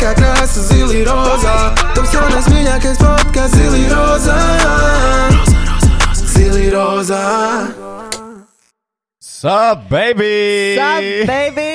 [0.00, 1.54] kā krāsa zili rozā
[1.92, 4.36] Taps jaunais mīļākais podkāsts zili rozā
[6.16, 7.24] Zili rozā
[9.20, 10.76] Sup, baby!
[10.76, 11.68] Sup, baby!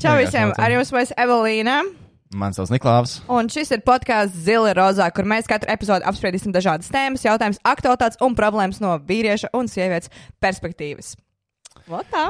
[0.00, 0.52] Čau visiem!
[0.60, 1.78] Ar jums mēs Evelīna.
[2.36, 3.14] Mans sauc Niklaus.
[3.32, 8.20] Un šis ir podkāsts Zila Rozā, kur mēs katru epizodu apspriedīsim dažādas tēmas, jautājumus, aktualitātes
[8.22, 10.12] un problēmas no vīrieša un sievietes
[10.44, 11.16] perspektīvas.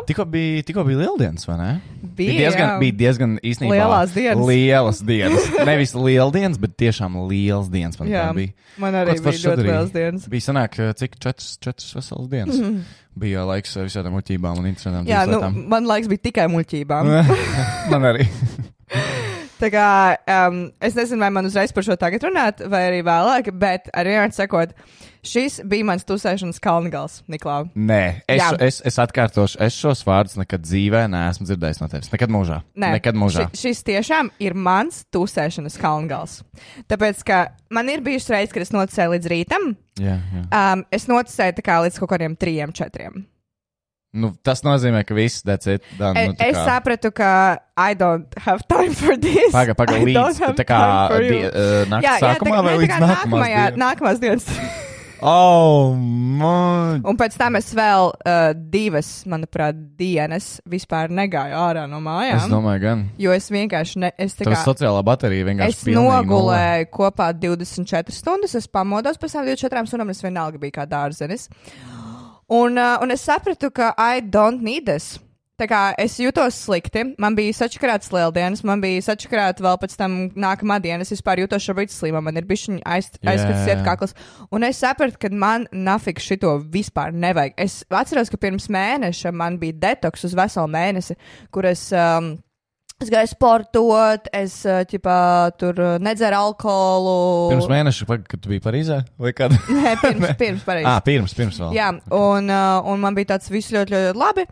[0.06, 1.70] Tikko bija, tikko bija lieldienas, vai ne?
[2.16, 2.78] Bija, diezgan, jā.
[2.80, 3.76] bija diezgan īstenībā.
[3.76, 4.46] Lielās dienas.
[4.50, 5.48] Lielas dienas.
[5.68, 7.98] Nevis lieldienas, bet tiešām liels dienas.
[8.00, 8.54] Man Jā, bija.
[8.80, 10.26] man arī Kāds bija ļoti arī liels dienas.
[10.32, 12.56] Bija sanāk, cik četras, četras veselas dienas.
[12.56, 12.98] Mm -hmm.
[13.20, 15.64] Bija laiks eh, visādām muļķībām un interesantām Jā, nu, lietām.
[15.68, 17.10] man laiks bija tikai muļķībām.
[17.92, 18.28] man arī.
[19.60, 20.16] Tā kā
[20.48, 24.08] um, es nezinu, vai man uzreiz par šo tagad runāt, vai arī vēlāk, bet ar
[24.08, 24.72] vienmēr sakot,
[25.26, 27.66] šis bija mans tusēšanas kalngals, Niklau.
[27.74, 28.50] Nē, es, Jā.
[28.66, 32.12] es, es atkārtošu, es šos vārdus nekad dzīvē neesmu dzirdējis no tevis.
[32.12, 32.60] Nekad mūžā.
[32.80, 33.48] Nē, Nekad mūžā.
[33.52, 36.40] Ši, šis tiešām ir mans tusēšanas kalngals.
[36.90, 37.42] Tāpēc, ka
[37.74, 39.74] man ir bijušas reizes, kad es notusēju līdz rītam.
[40.00, 40.46] Jā, jā.
[40.48, 43.26] Um, es notusēju tā kā līdz kaut kādiem trijiem, četriem.
[44.10, 45.84] Nu, tas nozīmē, ka viss decēt.
[45.94, 49.52] E, Nu, es kā- sapratu, ka I don't have time for this.
[49.54, 50.80] Paga, paga, I don't līdz tā kā
[51.22, 53.78] die, uh, naktas sākumā tā, vai ne, līdz nākamajā, dienas?
[53.84, 54.89] nākamās dienas.
[55.22, 57.02] Oh, man.
[57.04, 62.40] Un pēc tam es vēl uh, divas, manuprāt, dienas vispār negāju ārā no mājām.
[62.40, 63.06] Es domāju, gan.
[63.20, 64.58] Jo es vienkārši, ne, es tā kā.
[64.64, 70.24] sociālā baterija vienkārši Es nogulēju kopā 24 stundas, es pamodos pēc tam 24 stundām, es
[70.24, 71.50] vienalga biju kā dārzenis.
[72.50, 75.18] Un, uh, un es sapratu, ka I don't need this.
[75.60, 80.14] Tā kā es jutos slikti, man bija sačakarāts lieldienas, man bija sačakarāta vēl pēc tam
[80.32, 81.04] nākamā diena.
[81.04, 83.34] Es vispār jutos šobrīd slima, man ir bišķiņa aiz, jā,
[83.68, 84.16] iet kakls.
[84.48, 87.58] Un es sapratu, ka man nafiks šito vispār nevajag.
[87.60, 91.18] Es atceros, ka pirms mēneša man bija detoks uz veselu mēnesi,
[91.52, 91.90] kur es.
[91.92, 92.38] Um,
[93.00, 95.14] Es gāju sportot, es uh, ķipā,
[95.56, 97.14] tur uh, nedzeru alkoholu.
[97.48, 98.98] Pirms mēneša, kad tu biji Parīzē?
[99.16, 99.54] Vai kad?
[99.72, 100.84] Nē, pirms, pirms pareizi.
[100.84, 101.72] ah, pirms, pirms vēl.
[101.78, 104.44] Jā, un, uh, un man bija tāds viss ļoti, ļoti labi.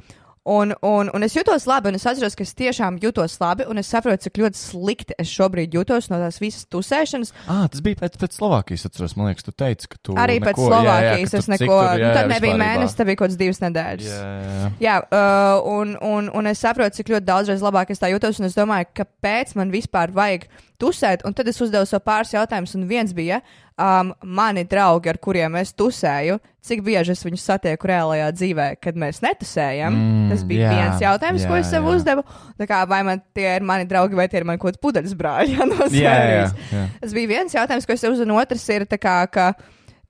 [0.48, 3.80] Un, un, un es jutos labi, un es atceros, ka es tiešām jutos labi, un
[3.82, 7.34] es saprotu, cik ļoti slikti es šobrīd jutos no tās visas tusēšanas.
[7.52, 9.16] Ah, tas bija pēc, pēc Slovākijas, atceros.
[9.18, 10.16] Man liekas, tu teici, ka tu.
[10.16, 11.66] Arī pēc neko, Slovākijas jā, jā, es neko.
[11.68, 14.08] Tur, nu, tad nebija mēnesis, tad bija kaut kāds divas nedēļas.
[14.08, 14.70] Jā, jā, jā.
[14.86, 18.48] Jā, uh, un, un, un es saprotu, cik ļoti daudzreiz labāk es tā jūtos, un
[18.48, 20.48] es domāju, kāpēc man vispār vajag
[20.80, 21.24] tusēt.
[21.26, 23.40] Un tad es uzdevu sev pāris jautājumus, un viens bija,
[23.78, 28.98] um, mani draugi, ar kuriem es tusēju, cik bieži es viņus satieku reālajā dzīvē, kad
[29.00, 29.96] mēs netusējam.
[29.96, 31.96] Mm, Tas bija jā, viens jautājums, ko jā, es sev jā.
[31.96, 32.24] uzdevu.
[32.60, 35.16] Tā kā, vai man tie ir mani draugi, vai tie ir mani kaut kādi pudeles
[35.18, 35.54] brāļi?
[35.58, 36.86] Jā, no Jā, jā, jā.
[37.02, 39.52] Tas bija viens jautājums, ko es sev uzdevu, un otrs ir kā, ka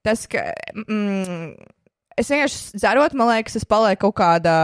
[0.04, 0.50] tas, ka.
[0.86, 1.56] Mm,
[2.18, 4.54] Es vienkārši dzerot, man liekas, es palieku kaut kādā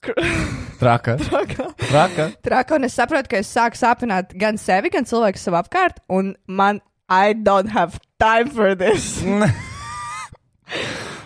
[0.80, 1.16] Traka.
[1.16, 2.30] traka, Traka.
[2.42, 6.34] traka, un es saprotu, ka es sāku sāpināt gan sevi, gan cilvēku sev apkārt, un
[6.48, 6.80] man,
[7.10, 9.20] I don't have time for this.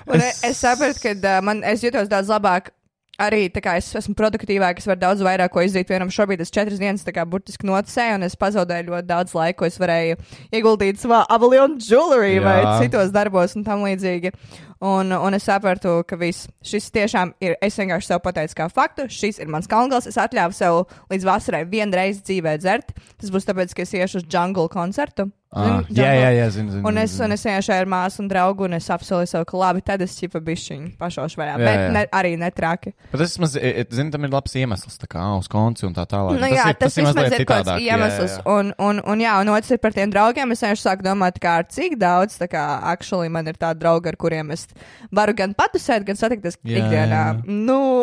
[0.04, 2.72] Un es, es sapratu, ka uh, man, es jutos daudz labāk.
[3.14, 5.86] Arī kā es esmu produktīvāk, es varu daudz vairāk ko izdarīt.
[5.86, 9.68] Piemēram, šobrīd es četras dienas kā burtiski noticēju, un es pazaudēju ļoti daudz laika, ko
[9.68, 10.18] es varēju
[10.50, 12.72] ieguldīt savā avalionu jewelry vai Jā.
[12.82, 14.34] citos darbos un tam līdzīgi.
[14.84, 17.54] Un, un es sapratu, ka viss šis tiešām ir.
[17.64, 20.08] Es vienkārši sev pateicu, kā faktu, šis ir mans kalngals.
[20.10, 22.92] Es atļāvu sev līdz vasarai vienreiz dzīvē dzert.
[23.16, 25.30] Tas būs tāpēc, ka es iešu uz jungle koncertu.
[25.54, 26.82] Ah, jā, jā, jā, zinu, zinu.
[26.88, 27.28] Un es, zinu.
[27.28, 30.16] un es vienkārši ar māsu un draugu, un es apsolīju sev, ka labi, tad es
[30.18, 31.52] čipa bišķiņu pašošu vaļā.
[31.54, 31.90] Jā, Bet jā.
[31.94, 32.90] ne, arī netraki.
[33.12, 36.40] Bet tas, maz, zinu, tam ir labs iemesls, tā kā uz konci un tā tālāk.
[36.42, 38.34] Nu, jā, tas, tas vismaz ir kaut kāds iemesls.
[38.34, 38.56] Jā, jā.
[38.56, 40.56] Un, un, un, jā, un otrs ir par tiem draugiem.
[40.56, 44.10] Es vienkārši sāku domāt, kā ar cik daudz, tā kā, actually man ir tādi draugi,
[44.10, 44.66] ar kuriem es
[45.14, 47.22] varu gan patusēt, gan satikties Jā, ikdienā.
[47.22, 47.46] jā.
[47.46, 48.02] Nu,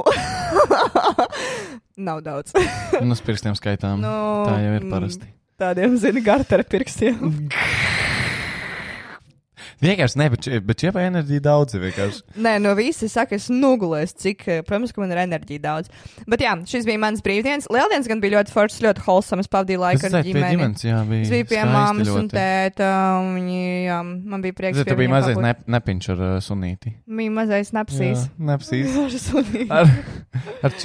[2.08, 2.56] nav daudz.
[3.02, 4.00] Un uz pirkstiem skaitām.
[4.02, 4.16] Nu,
[4.48, 4.90] tā jau ir
[5.62, 5.68] mm.
[5.68, 5.82] parasti.
[5.82, 7.50] Tādiem, zini, gartera pirkstiem.
[9.82, 12.22] Vienkārši ne, bet, bet šie pa enerģiju daudz ir vienkārši.
[12.46, 15.92] Nē, no visas saka, es nogulēju, cik, eh, protams, ka man ir enerģija daudz.
[16.30, 17.70] Bet jā, šis bija mans brīvdienas.
[17.74, 20.54] Lieldienas gan bija ļoti foršs, ļoti holsams, pavadīju laiku ar ģimeni.
[20.56, 21.26] ģimenes, jā, bija.
[21.26, 22.92] Es biju pie mammas un tēta.
[23.20, 24.78] un Viņi, jā, man bija prieks.
[24.82, 26.94] Pie tu biji mazais ne, nepiņš ar uh, sunīti.
[27.22, 28.28] Bija mazais napsīs.
[28.38, 28.98] Nepsīs.
[29.32, 29.68] Sunīti.
[29.74, 29.90] Ar,
[30.66, 30.78] ar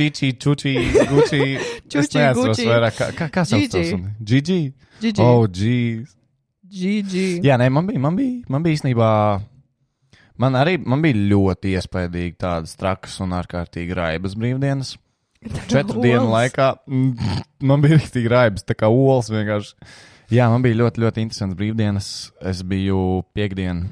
[1.17, 1.47] guči.
[1.91, 2.69] Čuči, es neatceros guči.
[2.69, 2.99] vairāk.
[2.99, 4.13] Kā, kā, kā sauc to suni?
[4.25, 4.61] Gigi?
[5.01, 5.23] Gigi.
[5.23, 6.17] Oh, jeez.
[6.71, 7.41] Gigi.
[7.47, 9.11] Jā, nē, man bija, man bija, man bija īstenībā.
[10.43, 14.97] Man arī man bija ļoti iespaidīgi tādas trakas un ārkārtīgi raibas brīvdienas.
[15.73, 16.73] Četru dienu laikā
[17.69, 19.77] man bija rīktīgi raibas, tā kā olas vienkārši.
[20.35, 22.11] Jā, man bija ļoti, ļoti interesants brīvdienas.
[22.51, 23.87] Es biju piekdien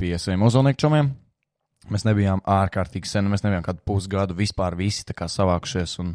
[0.00, 1.12] pie saviem uzvalnieku čomiem.
[1.92, 5.98] Mēs nebijām ārkārtīgi sen, mēs nebijām kādu pusgadu vispār visi savākušies.
[6.00, 6.14] Un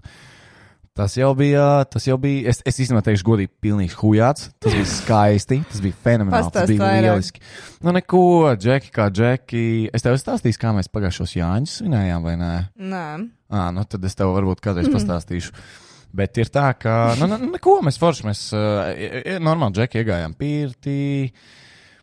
[0.99, 4.49] Tas jau bija, tas jau bija, es, es īstenībā teikšu godīgi, pilnīgi hujāts.
[4.59, 7.05] Tas bija skaisti, tas bija fenomenāli, tas bija vairāk.
[7.05, 7.43] lieliski.
[7.87, 8.23] Nu neko,
[8.59, 9.61] Džeki kā Džeki.
[9.95, 12.51] Es tev stāstīšu, kā mēs pagājušos Jāņus svinējām, vai nē?
[12.91, 13.05] Nē,
[13.47, 15.55] Ā, nu tad es tev varbūt kādreiz pastāstīšu.
[16.19, 20.99] Bet ir tā, ka, nu, nu neko mēs forši, mēs uh, normāli Džeki iegājām pirtī.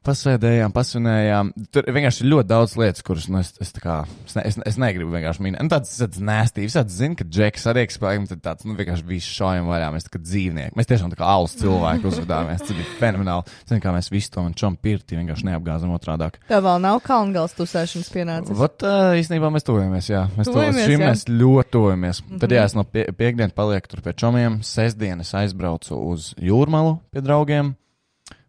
[0.06, 1.48] Pasēdējām, pasvinējām.
[1.74, 4.76] Tur vienkārši ir ļoti daudz lietas, kuras nu, es, es, kā, es, ne, es, es
[4.78, 5.64] negribu vienkārši minēt.
[5.64, 9.32] Nu, tāds tāds nēstības, tāds zina, ka Džeks arī ekspēlējums, tad tāds, nu, vienkārši visu
[9.34, 9.88] šaujam vaļā.
[9.96, 10.76] Mēs kā dzīvnieki.
[10.78, 12.62] Mēs tiešām tā kā alus cilvēki uzvedāmies.
[12.62, 13.56] Tas bija fenomenāli.
[13.66, 16.38] Zinu, kā mēs visi to un čom pirti vienkārši neapgāzam otrādāk.
[16.46, 18.58] tev vēl nav kalngals tusēšanas pienācis.
[18.60, 20.26] Vat, uh, īstenībā mēs tuvojamies, jā.
[20.36, 21.08] Mēs tuvojamies, šim jā.
[21.10, 22.22] mēs ļoti tuvojamies.
[22.22, 22.44] Mm -hmm.
[22.44, 27.24] Tad, jā, es no pie, piekdienas palieku tur pie čomiem, sestdienas aizbraucu uz jūrmalu pie
[27.26, 27.74] draugiem.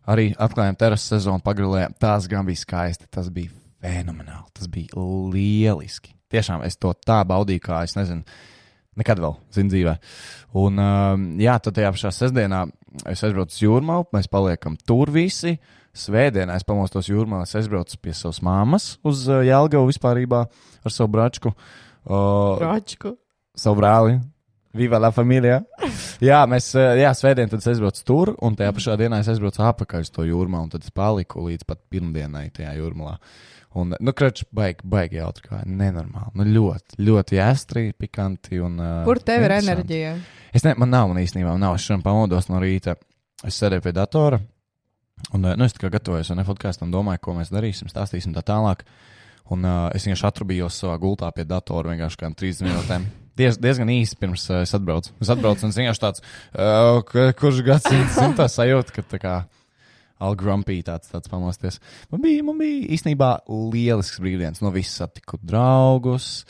[0.07, 1.95] Arī atklājām terases sezonu, pagrilējām.
[2.00, 3.51] Tas gan bija skaisti, tas bija
[3.83, 6.13] fenomenāli, tas bija lieliski.
[6.31, 8.24] Tiešām es to tā baudīju, kā es nezinu,
[9.00, 9.95] nekad vēl, zinu, dzīvē.
[10.59, 12.65] Un, um, jā, tad tajā pašā sestdienā
[13.07, 15.57] es aizbraucu uz jūrmalu, mēs paliekam tur visi.
[15.98, 20.44] Svētdienā es pamostos jūrmā, es aizbraucu pie savas māmas uz uh, Jālgavu vispārībā
[20.86, 21.54] ar savu bračku.
[22.06, 23.15] Uh, Račku.
[23.57, 24.19] savu brāli.
[24.75, 25.61] Viva la familija.
[26.29, 30.07] jā, mēs, eh, jā, svētdien tad aizbraucu tur, un tajā pašā dienā es aizbraucu apakaļ
[30.07, 33.17] uz to jūrmā, un tad es paliku līdz pat pirmdienai tajā jūrmalā.
[33.77, 36.33] Un, nu, krāč, baigi, baigi jautri, kā nenormāli.
[36.39, 38.79] Nu, ļoti, ļoti jāstri, pikanti un.
[38.81, 40.13] Uh, Kur tev ir enerģija?
[40.55, 41.75] Es ne, man nav, man īstenībā nav.
[41.77, 42.95] Es šodien pamodos no rīta.
[43.45, 44.39] Es sēdēju pie datora.
[45.33, 48.85] Un, eh, nu, es tikai gatavojos un podkāstam, domāju, ko mēs darīsim, stāstīsim tā tālāk.
[49.53, 53.07] Un uh, es vienkārši atrubījos savā gultā pie datora vienkārši kādām 30 minūtēm.
[53.37, 55.13] Diez, diezgan īsi pirms uh, es atbraucu.
[55.21, 56.23] Es atbraucu un es vienkārši tāds,
[56.57, 57.03] uh,
[57.37, 59.35] kurš gadsimts zinu tā sajūta, ka tā kā
[60.23, 61.81] all grumpy tāds, tāds pamosties.
[62.11, 64.63] Man bija, man bija īstenībā lielisks brīvdienas.
[64.65, 66.47] No visas satiku draugus.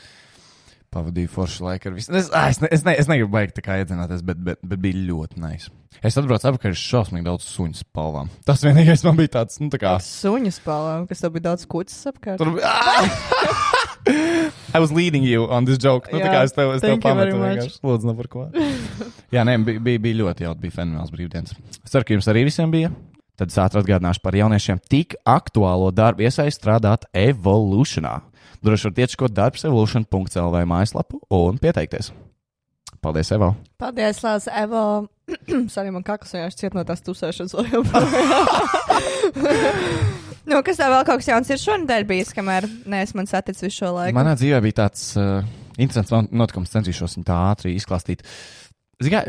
[0.94, 2.16] Pavadīju foršu laiku ar visiem.
[2.16, 5.02] Es, es, ne, es, ne, es negribu baigt tā kā iedzināties, bet, bet, bet bija
[5.10, 5.74] ļoti nice.
[6.06, 8.32] Es atbraucu apakaļ ar šausmīgi daudz suņu spalvām.
[8.48, 9.98] Tas vienīgais man bija tāds, nu tā kā.
[10.04, 12.40] Suņu spēlēm, kas tev bija daudz kucas apkārt.
[12.40, 12.72] Tur bija.
[14.08, 16.10] I was leading you on this joke.
[16.12, 17.48] Nu, tā Jā, kā es tev, es tev thank you very pametu much.
[17.58, 17.80] vienkārši.
[17.88, 18.46] Lūdzu, no par ko.
[19.36, 21.56] Jā, nē, bija, bija, bija ļoti jautri, bija fenomenāls brīvdienas.
[21.84, 22.92] Es ceru, ka jums arī visiem bija.
[23.38, 28.16] Tad es ātri atgādināšu par jauniešiem tik aktuālo darbu iesaist strādāt Evolutionā.
[28.66, 32.10] Droši varat iečkot darbs evolution.lv mājaslapu un pieteikties.
[33.04, 33.52] Paldies, Evo!
[33.78, 35.06] Paldies, Lārs, Evo.
[35.74, 38.18] Sorry, man kakls vienkārši ciet no tās tusēšanas vēl joprojām.
[40.48, 43.82] nu, kas tev vēl kaut kas jauns ir šonadēļ bijis, kamēr neesmu man saticis visu
[43.84, 44.16] šo laiku?
[44.18, 45.42] Manā dzīvē bija tāds uh,
[45.78, 48.24] interesants not- notikums, centīšos viņu tā ātri izklāstīt.
[48.98, 49.20] Kā,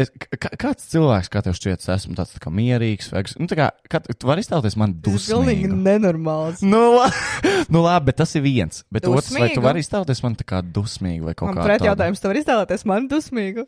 [0.57, 3.67] Kāds cilvēks, kā tev šķiet, es esmu tāds tā kā mierīgs, vai nu, tā kā,
[3.93, 5.83] kā tu vari iztēloties man Tas ir pilnīgi dusmīgu.
[5.85, 6.63] nenormāls.
[6.65, 7.11] Nu, la,
[7.75, 8.81] nu labi, bet tas ir viens.
[8.89, 9.67] Bet otrs, vai tu Dusmīgu?
[9.67, 11.91] vari iztēloties man tā kā dusmīgu vai kaut Man kā pret tādu?
[11.91, 13.67] jautājums, tu vari iztēloties man dusmīgu?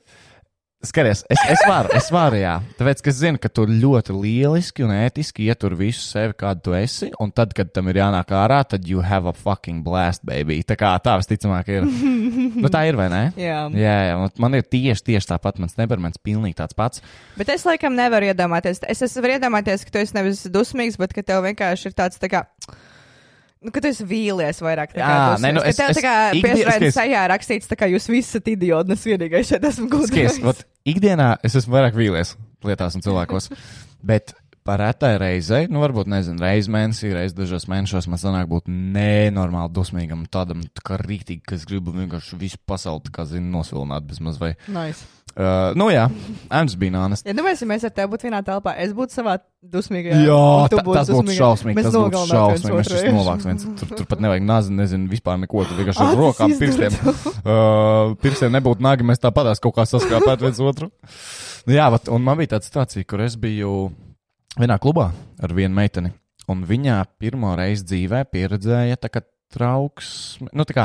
[0.80, 2.54] Skaties, es, es varu, es varu, jā.
[2.78, 6.76] Tāpēc, ka es zinu, ka tu ļoti lieliski un ētiski ietur visu sevi, kādu tu
[6.78, 10.62] esi, un tad, kad tam ir jānāk ārā, tad you have a fucking blast, baby.
[10.64, 11.84] Tā kā tā visticamāk ir.
[11.84, 13.20] nu, tā ir, vai ne?
[13.50, 13.58] Jā.
[13.76, 15.60] Jā, jā, man ir tieši, tieši tāpat.
[15.60, 17.04] Mans neparmens pilnīgi tāds pats.
[17.36, 18.80] Bet es laikam nevaru iedomāties.
[18.88, 22.16] Es, es varu iedomāties, ka tu esi nevis dusmīgs, bet ka tev vienkārši ir tāds
[22.24, 22.46] tā kā.
[23.60, 24.94] Nu, ka tu esi vīlies vairāk.
[24.94, 25.42] tā kā Jā, dusmīgs.
[25.44, 28.46] nē, nu, es- tev es tā kā skaties- sajā rakstīts, tā kā jūs visi esat
[28.48, 30.38] idioti, un es vienīgais šeit esmu gudrs.
[30.42, 33.50] vat, ikdienā es esmu vairāk vīlies lietās un cilvēkos.
[34.02, 34.32] Bet
[34.64, 39.72] par retai reizei, nu, varbūt nezinu, reizi mēnesī, reizi dažos mēnešos man sanāk būt nenormāli
[39.72, 44.06] dusmīgam, tādam tā kā rīktīgi, ka es gribu vienkārši visu pasauli, tā kā zinu, nosvilināt
[44.08, 44.54] bezmaz vai.
[44.68, 45.04] Nice.
[45.30, 46.08] Uh, nu jā,
[46.50, 47.22] I'm just being honest.
[47.28, 50.18] Ja domāsim, mēs ar tevi būtu vienā telpā, es būtu savā dusmīgajā.
[50.26, 51.76] Jā, un tu ta, tas būtu šausmīgi.
[51.78, 52.74] Mēs Tas būtu šausmīgi.
[52.80, 53.66] Mēs šis novāks viens.
[53.78, 55.62] Tur, tur pat nevajag nazi, nezinu, vispār neko.
[55.70, 56.98] Tur vienkārši ar rokām, pirkstiem.
[57.40, 60.90] Uh, pirkstiem nebūtu nagi, mēs tāpatās kaut kā saskāpētu viens otru.
[61.68, 63.76] Nu, jā, vat, un man bija tāda situācija, kur es biju
[64.58, 66.10] vienā klubā ar vienu meiteni.
[66.50, 69.22] Un viņa pirmo reizi dzīvē pieredzēja tā kā
[69.54, 70.84] trauksmi, nu tā kā,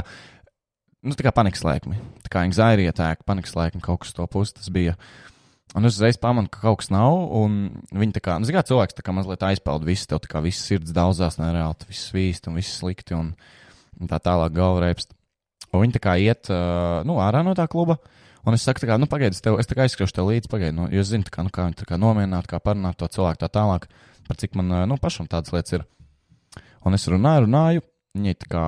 [1.05, 1.99] nu tā kā panikas lēkmi.
[2.25, 4.95] Tā kā anxiety attack, panikas lēkmi kaut kas to pusi tas bija.
[5.75, 7.57] Un es uzreiz pamanu, ka kaut kas nav, un
[7.91, 10.41] viņi tā kā, nu, zināmā mērā, cilvēks tā kā mazliet aizpeld visu, tev tā kā
[10.45, 13.33] viss sirds daudzās nereāli, viss svīst un viss slikti, un,
[13.99, 15.11] un tā tālāk galva reipst.
[15.73, 16.47] Un viņi tā kā iet,
[17.03, 17.97] nu, ārā no tā kluba,
[18.47, 20.51] un es saku, tā kā, nu, pagaidi, es tev, es tā kā aizskriešu tev līdzi,
[20.53, 23.01] pagaidi, nu, jo es zinu, tā kā, nu, kā viņi tā kā nomierināt, kā parunāt
[23.01, 23.89] to cilvēku tā tālāk,
[24.29, 25.83] par cik man, nu, pašam tādas lietas ir.
[26.87, 27.83] Un es runāju, runāju,
[28.15, 28.63] viņi tā kā,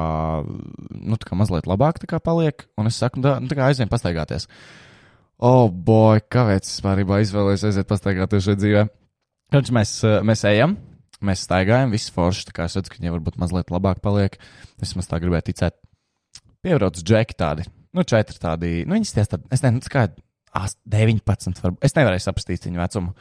[0.45, 3.89] nu, tā kā mazliet labāk kā paliek, un es saku, da, nu, tā kā aizvien
[3.91, 4.47] pastaigāties.
[5.37, 8.87] Oh, boy, kāpēc es vispār izvēlējos aiziet pastaigāties šeit dzīvē?
[9.53, 10.75] Kad mēs, eh, mēs ejam,
[11.23, 14.37] mēs staigājam, viss forši, tā kā es redzu, ka viņi varbūt mazliet labāk paliek.
[14.81, 15.77] Es maz tā gribēju ticēt.
[16.65, 20.07] Piebrauc džeki tādi, nu, četri tādi, nu, viņas ties tādi, es nezinu, kā
[20.57, 21.83] ast- 19, varbūt.
[21.85, 23.13] Es nevarēju saprast viņa vecumu.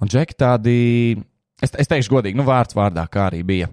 [0.00, 0.76] Un džeki tādi,
[1.62, 3.70] es, es teikšu godīgi, nu vārds vārdā, kā arī bija.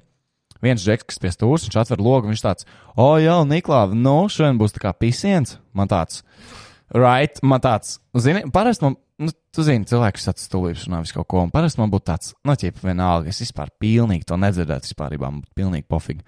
[0.64, 4.60] Viens džeks, kas pie stūres, viņš atver logu, viņš tāds, o, jā, Niklā, nu, šodien
[4.60, 5.58] būs tā kā pisiens.
[5.78, 6.24] Man tāds,
[6.96, 11.30] right, man tāds, zini, parasti man, nu, tu zini, cilvēks tāds stulbs runā visu kaut
[11.32, 15.18] ko, un parasti man būtu tāds, nu, ķipa vienalga, es vispār pilnīgi to nedzirdētu, vispār,
[15.22, 16.26] man būtu pilnīgi pofīgi.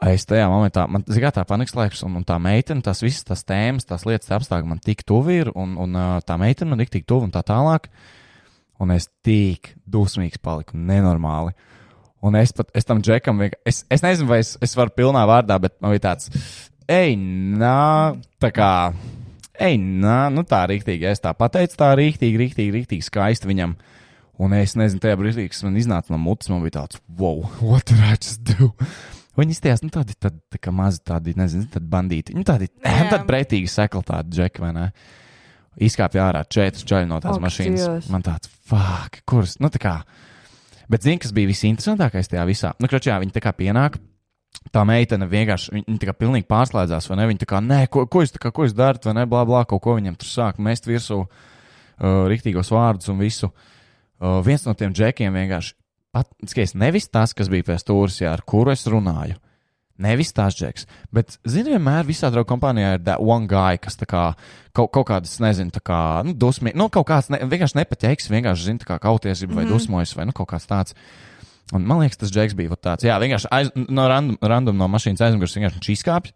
[0.00, 3.42] Es tajā momentā, man zināmā tā panikas laiks, un, un tā meitene, tas visas tās
[3.44, 6.94] tēmas, tās lietas, tie apstākļi man tik tuvi ir, un, un tā meitene man tik,
[6.94, 7.90] tik tuvi un tā tālāk.
[8.80, 11.52] Un es tik dusmīgs paliku, nenormāli.
[12.22, 15.22] Un es pat, es tam džekam, vienkār- es, es nezinu, vai es, es varu pilnā
[15.28, 16.28] vārdā, bet man bija tāds,
[16.90, 18.72] ej, nā, tā kā,
[19.56, 21.08] ej, nā, nu tā rīktīgi.
[21.08, 23.76] Es tā pateicu, tā rīktīgi, rīktīgi, rīktīgi skaisti viņam.
[24.40, 27.84] Un es nezinu, tajā brīdī, kas man iznāca no mutes, man bija tāds, wow, what
[27.88, 28.70] did I just do?
[29.40, 32.34] Viņi izties, nu, tādi, tādi, tā kā mazi tādi, nezinu, tādi bandīti.
[32.36, 33.06] Nu, tādi, Jā.
[33.14, 34.86] tādi pretīgi sekli tādi džeki, vai ne?
[35.80, 37.84] Izkāpja ārā četri čaļi no tās Ak, mašīnas.
[37.86, 38.08] Dievs.
[38.12, 39.94] Man tāds, fuck, kuras, nu, tā kā.
[40.90, 42.72] Bet zini, kas bija visinteresantākais tajā visā?
[42.82, 44.00] Nu, kročā, viņi tā kā pienāk.
[44.74, 47.26] Tā meitene vienkārši, viņa tā kā pilnīgi pārslēdzās, vai ne?
[47.30, 49.62] Viņa tā kā, nē, ko, ko jūs, kā, ko jūs darat, vai ne, blā, blā,
[49.70, 53.52] kaut ko viņam tur sāk mest virsū, uh, riktīgos vārdus un visu.
[54.18, 55.76] Uh, viens no tiem džekiem vienkārši,
[56.12, 59.38] pat, skaties, nevis tas, kas bija pie stūres, jā, ar kuru es runāju.
[60.00, 64.30] Nevis tās džeks, bet, zini, vienmēr visā draugu kompānijā ir that one guy, kas kā
[64.72, 68.68] kaut, kaut kādas, nezinu, tā kā, nu, dusmīgi, nu, kaut kāds ne, vienkārši nepaķēks, vienkārši,
[68.70, 69.72] zina, kā kauties, vai mm -hmm.
[69.74, 70.96] dusmojas, vai, nu, kaut kāds tāds.
[71.72, 75.20] Un man liekas, tas džeks bija tāds, jā, vienkārši aiz, no random, random no mašīnas
[75.20, 76.32] aizmugures vienkārši izkāpj,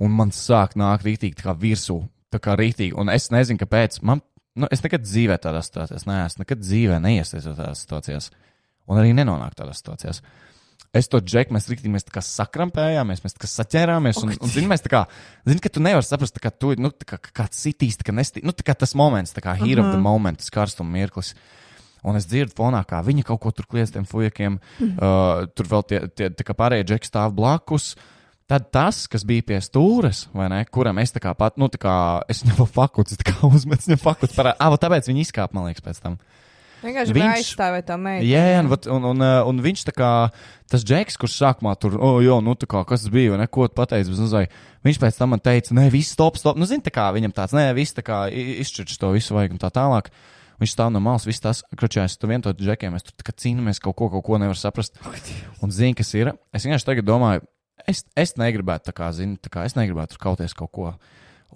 [0.00, 1.98] un man sāk nākt rītīgi tā kā virsū,
[2.30, 3.98] tā kā rītīgi, un es nezinu, kāpēc.
[4.02, 4.22] Man,
[4.54, 8.30] nu, es nekad dzīvē tādā situācijā, neesmu nekad dzīvē neiesaisos tādās situācijās,
[8.86, 10.22] un arī nenonāku tādās situācijās.
[10.92, 15.00] Es to džeku, mēs rīktīgi, mēs sakrampējāmies, mēs saķērāmies, un, un zini, mēs tā kā,
[15.48, 18.52] zini, ka tu nevari saprast, kā tu, nu, kā, kā citīs, tā kā nestī, nu,
[18.52, 19.88] tā kā tas moments, tā kā heat uh -huh.
[19.88, 21.32] of the moment, tas karstuma mirklis.
[22.02, 24.58] Un es dzirdu fonā, kā viņi kaut ko tur kliedz tiem fujekiem.
[24.80, 24.98] Mm.
[24.98, 27.96] Uh, tur vēl tie, tie tā kā pārējie džeki stāv blakus.
[28.46, 31.78] Tad tas, kas bija pie stūres, vai ne, kuram es tā kā pat, nu, tā
[31.78, 34.56] kā es viņam fakultāti, tā kā uzmetu viņam fakultāti parā.
[34.58, 36.18] Ah, vot tāpēc viņi izkāpa, man liekas, pēc tam.
[36.82, 38.30] Vienkārši Viņš- aizstāvēt to meiteni.
[38.32, 40.10] Jā, jā, un, un, un, uh, un viņš tā kā
[40.72, 43.68] tas džeks, kurš sākumā tur, oh, jā, nu, tā kā, kas bija, vai ne, ko
[43.68, 44.44] tu pateici, bet, nu,
[44.88, 47.54] viņš pēc tam man teica, nē, viss stop, stop, nu, zini, tā kā viņam tāds,
[47.54, 50.10] nē, viss tā kā i- izšķirts to visu vajag un tā tālāk.
[50.62, 53.96] Viņš stāv no malas, viss tas, kročājās, tu vien to džekiem, mēs tur cīnāmies, kaut
[53.98, 54.94] ko, kaut ko nevar saprast.
[55.62, 56.32] Un zini, kas ir?
[56.54, 57.42] Es vienkārši tagad domāju,
[57.88, 60.92] es, es negribētu tā kā, zini, tā kā es negribētu tur kauties kaut ko.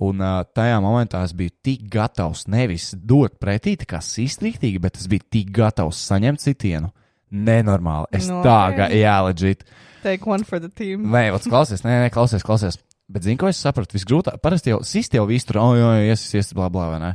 [0.05, 4.99] Un uh, tajā momentā es biju tik gatavs nevis dot pretī, tā kā sīstrīktīgi, bet
[5.01, 6.93] es biju tik gatavs saņemt sitienu.
[7.33, 8.11] Nenormāli.
[8.15, 8.75] Es No, tā jā.
[8.77, 9.65] kā, jā, leģit.
[10.05, 11.09] Take one for the team.
[11.11, 12.77] Nē, vats klausies, nē, nē, klausies, klausies.
[13.11, 13.97] Bet zini, ko es sapratu?
[13.97, 17.11] Visgrūtāk, parasti jau sist jau visu tur, oh, jā, iesis, iesis, bla, bla, vai ne?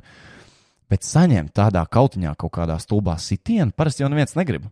[0.92, 4.66] Bet saņemt tādā kautiņā kaut kādā stulbā sitienu, parasti jau neviens negrib.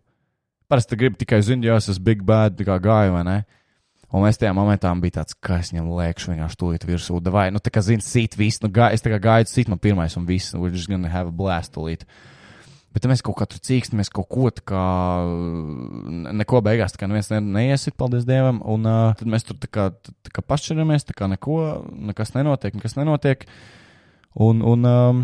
[0.72, 3.38] Parasti grib tikai zināt, jā, es esmu big bad, tā kā gāju, vai ne?
[4.10, 7.62] Un es tajā momentā bija tāds, ka es viņam lēkšu vienkārši tūlīt virsū, vai, nu,
[7.62, 10.26] tā kā zini, sit visu, nu, gā, es tā kā gāju, sit man pirmais un
[10.26, 12.08] viss, we're just gonna have a blast tūlīt.
[12.90, 14.86] Bet mēs kaut kā tur cīkstamies, kaut ko tā kā
[16.10, 18.64] ne- neko beigās, tā kā neviens ne, neiesit, paldies Dievam.
[18.66, 19.92] Un uh, tad mēs tur tā kā,
[20.26, 21.60] tā kā pašķiramies, tā kā neko,
[22.10, 23.46] nekas nenotiek, nekas nenotiek.
[24.34, 25.22] Un, un um,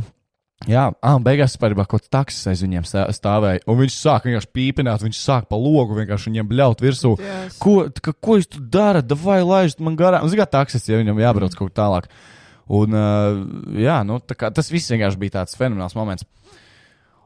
[0.69, 3.63] jā, ah, beigās vispār kaut kāds taksis aiz viņiem stā- stāvēja.
[3.67, 7.15] Un viņš sāk vienkārši pīpināt, viņš sāk pa logu vienkārši viņiem bļaut virsū.
[7.19, 7.59] Yes.
[7.62, 9.12] Ko, kā, ko jūs tur darat?
[9.25, 10.27] Vai laižat man garām?
[10.31, 12.07] Ziniet, kā taksis, ja viņam jābrauc kaut kur tālāk.
[12.65, 13.43] Un, uh,
[13.77, 16.25] jā, nu, tā kā, tas viss vienkārši bija tāds fenomenāls moments.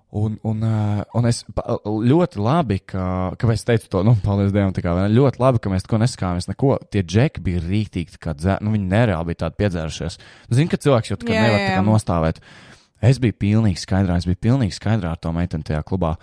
[0.10, 1.44] Un, un, uh, un es
[1.86, 5.70] ļoti labi, ka, kāpēc es teicu to, nu, paldies Dievam, tā kā ļoti labi, ka
[5.70, 6.72] mēs neko neskāmies, neko.
[6.90, 10.18] Tie džeki bija rītīgi, kā dzē, nu, viņi nereāli bija tādi piedzērušies.
[10.50, 11.86] Zini, ka cilvēks jau tā kā Jā, nevar jā, tā kā jā.
[11.92, 12.42] nostāvēt.
[13.02, 16.16] Es biju pilnīgi skaidrā, es biju pilnīgi skaidrā ar to meiteni tajā klubā.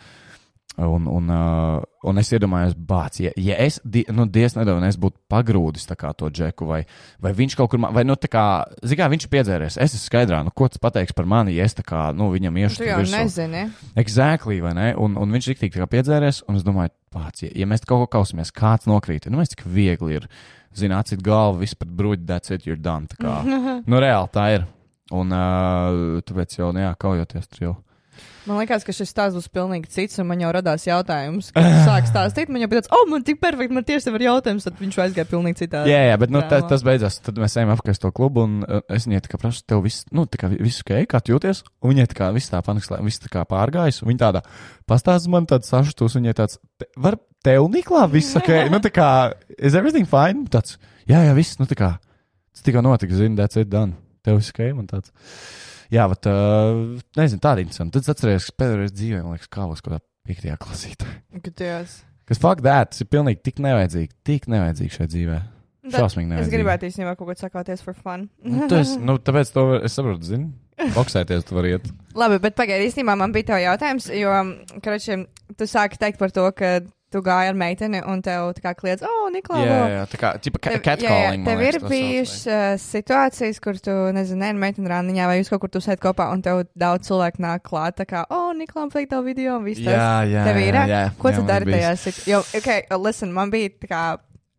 [0.76, 4.99] Un, un, uh, un es iedomājos, bāc, ja, ja es, di, nu, diez nedēļu, es
[5.00, 6.83] būtu pagrūdis to džeku, vai,
[7.16, 8.42] vai viņš kaut kur, ma- vai, nu, tā kā,
[8.85, 11.64] zini, kā viņš ir piedzēries, es esmu skaidrā, nu, ko tas pateiks par mani, ja
[11.64, 13.16] es tā kā, nu, viņam iešu Tu jau virsū.
[13.16, 13.64] nezini.
[13.97, 14.90] Exactly, vai ne?
[15.00, 18.04] Un, un viņš ir tik kā piedzēries, un es domāju, pats, ja, ja mēs kaut
[18.04, 20.28] ko kausimies, kāds nokrīt, nu, mēs cik viegli ir,
[20.76, 23.09] zini, acīt galvu, viss pat bruģi, that's it, you're done.
[23.09, 23.40] Tā kā,
[23.88, 24.68] nu, reāli tā ir.
[25.14, 27.75] Un uh, tāpēc jau, nu, jā, kaujoties tur jau.
[28.46, 31.88] Man liekas, ka šis stāsts būs pilnīgi cits, un man jau radās jautājums, kad viņš
[31.88, 32.50] sāk stāstīt.
[32.52, 34.98] Man jau bija tāds, oh, man tik perfekti, man tieši tev ir jautājums, tad viņš
[35.02, 35.90] aizgāja pilnīgi citādi.
[35.90, 36.70] Jā, jā, bet nu, tas, drāmā.
[36.70, 37.18] tas beidzās.
[37.26, 40.06] Tad mēs ejam apkārt to klubu, un uh, es viņai tā kā prasu, tev viss,
[40.14, 41.64] nu, tā kā viss ok, kā tu jūties?
[41.82, 44.00] Un viņai tā kā viss tā panikas, viss tā kā pārgājis.
[44.04, 44.44] un Viņa tāda
[44.88, 48.52] pastāsta man tāds sašutus, un viņai tāds, "Te- var tev niklā viss ok?
[48.72, 49.10] nu, tā kā,
[49.58, 50.46] is everything fine?
[50.54, 50.78] Tāds,
[51.10, 51.96] jā, jā, viss, nu, tā kā,
[52.54, 53.98] tas tikko notika, zini, that's it done.
[54.26, 55.14] Tev ir skēma un tāds.
[55.95, 57.95] Jā, bet, uh, nezinu, tāda interesanta.
[57.95, 61.11] Tad es atceros, ka pēdējais dzīvē, man liekas, kā uz kādā piektajā klasītē.
[61.47, 62.00] Gadījās.
[62.26, 65.37] Kas fuck that, tas ir pilnīgi tik nevajadzīgi, tik nevajadzīgi šajā dzīvē.
[65.87, 66.56] Šausmīgi Es nevajadzīgi.
[66.56, 68.25] gribētu īstenībā kaut ko sakāties for fun.
[68.42, 70.49] Nu, esi, nu, tāpēc to es saprotu, zini.
[70.97, 71.87] Boksēties tu vari iet.
[72.18, 74.33] Labi, bet pagaidi, īstenībā man bija tev jautājums, jo,
[74.85, 75.21] karači,
[75.56, 76.73] tu sāki teikt par to, ka
[77.14, 80.18] tu gāji ar meiteni un tev tā kā kliedz, oh, Niklā, Jā, wo." jā, tā
[80.20, 81.44] kā, tipa, Tev- catcalling.
[81.46, 85.72] Tev ir bijušas uh, situācijas, kur tu, nezinu, ne, meiteni randiņā vai jūs kaut kur
[85.76, 89.28] tu sēdi kopā un tev daudz cilvēku nāk klāt, tā kā, oh, Niklā, vajag tavu
[89.30, 89.94] video un viss tas.
[89.94, 91.76] Jā, jā, Tev ir, jā, jā, ko jā, tu dari bijis.
[91.78, 92.32] tajā situācijā?
[92.34, 94.02] Jo, ok, listen, man bija tā kā,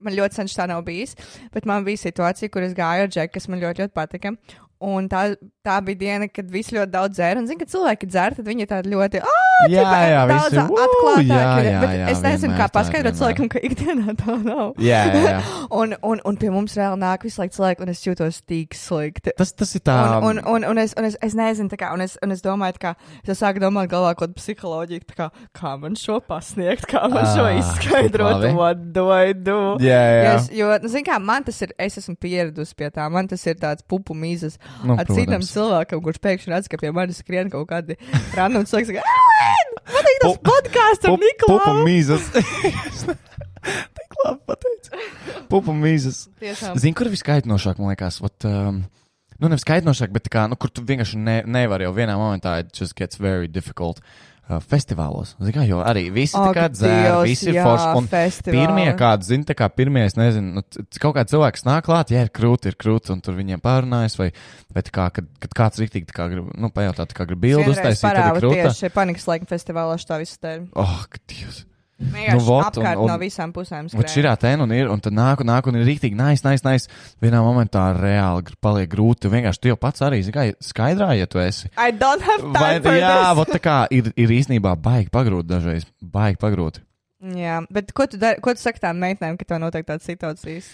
[0.07, 1.15] man ļoti sen tā nav bijis,
[1.53, 4.33] bet man bija situācija, kur es gāju ar džeku, kas man ļoti, ļoti patika.
[4.79, 5.23] Un tā,
[5.65, 7.39] tā bija diena, kad visi ļoti daudz dzēra.
[7.41, 9.43] Un, zini, kad cilvēki dzer, tad viņi tādi ļoti, ah,
[9.73, 10.53] Jā, jā, daudz
[11.65, 14.75] jā, Bet jā, es nezinu, kā paskaidrot cilvēkam, ka ikdienā tā nav.
[14.77, 15.39] Jā, jā, jā.
[15.77, 19.33] Un, un, un pie mums reāli nāk visu laiku cilvēki, un es jūtos tik slikti.
[19.37, 19.95] Tas, tas ir tā.
[20.21, 22.77] Un, un, un, un, es, un es, es nezinu, kā, un es, un es domāju,
[22.85, 22.93] kā,
[23.25, 27.57] es sāku domāt galvā kaut psiholoģiju, kā, kā man šo pasniegt, kā man šo Ah,
[27.57, 28.53] izskaidrot, labi.
[28.55, 29.57] what do I do?
[29.81, 30.23] Jā, jā, jā.
[30.23, 33.27] Jo, es- jo, nu, zini kā, man tas ir, es esmu pieradusi pie tā, man
[33.27, 35.51] tas ir tāds pupu mīzes Nu, ar citam protams.
[35.55, 37.97] cilvēkam, kurš pēkšņi redz, ka pie manis skrien kaut kādi
[38.37, 39.15] random cilvēki, saka,
[39.47, 41.73] Ellen, man ir tas podkāsts ar Niklausu.
[41.87, 42.29] mīzes.
[43.97, 45.09] Tik labi pateicis.
[45.51, 46.21] Pupu mīzes.
[46.77, 48.83] Zini, kur viskaitinošāk, man liekas, vat, um,
[49.41, 52.71] nu, nevis kaitinošāk, bet kā, nu, kur tu vienkārši ne, nevari jau vienā momentā, it
[52.75, 53.99] just gets very difficult.
[53.99, 54.27] Uh,
[54.69, 55.33] festivālos.
[55.41, 57.87] Zini, kā, jo arī visi tā kā Dievs, visi ir jā, forši.
[57.99, 58.63] Un festivāli.
[58.63, 62.23] pirmie, kādi, zini, tā kā pirmie, es nezinu, nu, kaut kāds cilvēks nāk klāt, ja
[62.25, 64.31] ir krūti, ir krūti, un tur viņiem pārunājas, vai,
[64.73, 67.43] vai tā kā, kad, kad kāds rīktīgi, tā kā grib, nu, pajautāt, tā kā grib
[67.43, 68.69] bildu uztaisīt, tad ir krūta.
[68.71, 70.69] tieši panikas laika festivālā šitā visu dēļ.
[70.79, 71.65] Oh, Dievs.
[71.97, 73.87] Vienkārši Nu, vot, un- apkārt un- no visām pusēm.
[73.97, 76.61] Vat šī tēna un ir, un tad nāk, un nāk, un ir rīktīgi nice, nice,
[76.63, 76.87] nice.
[77.19, 79.31] Vienā momentā reāli paliek grūti.
[79.33, 80.21] Vienkārši tu jau pats arī,
[80.61, 81.71] skaidrā, ja tu esi.
[81.75, 83.35] I don't have time Vai, for jā, this.
[83.39, 85.85] vot tā kā ir, ir īstenībā baigi pagrūti dažreiz.
[86.03, 86.83] Baigi pagrūti.
[87.33, 90.69] Jā, bet ko tu, dari, ko tu saki tām meitenēm, ka tev notiek tādas situācijas?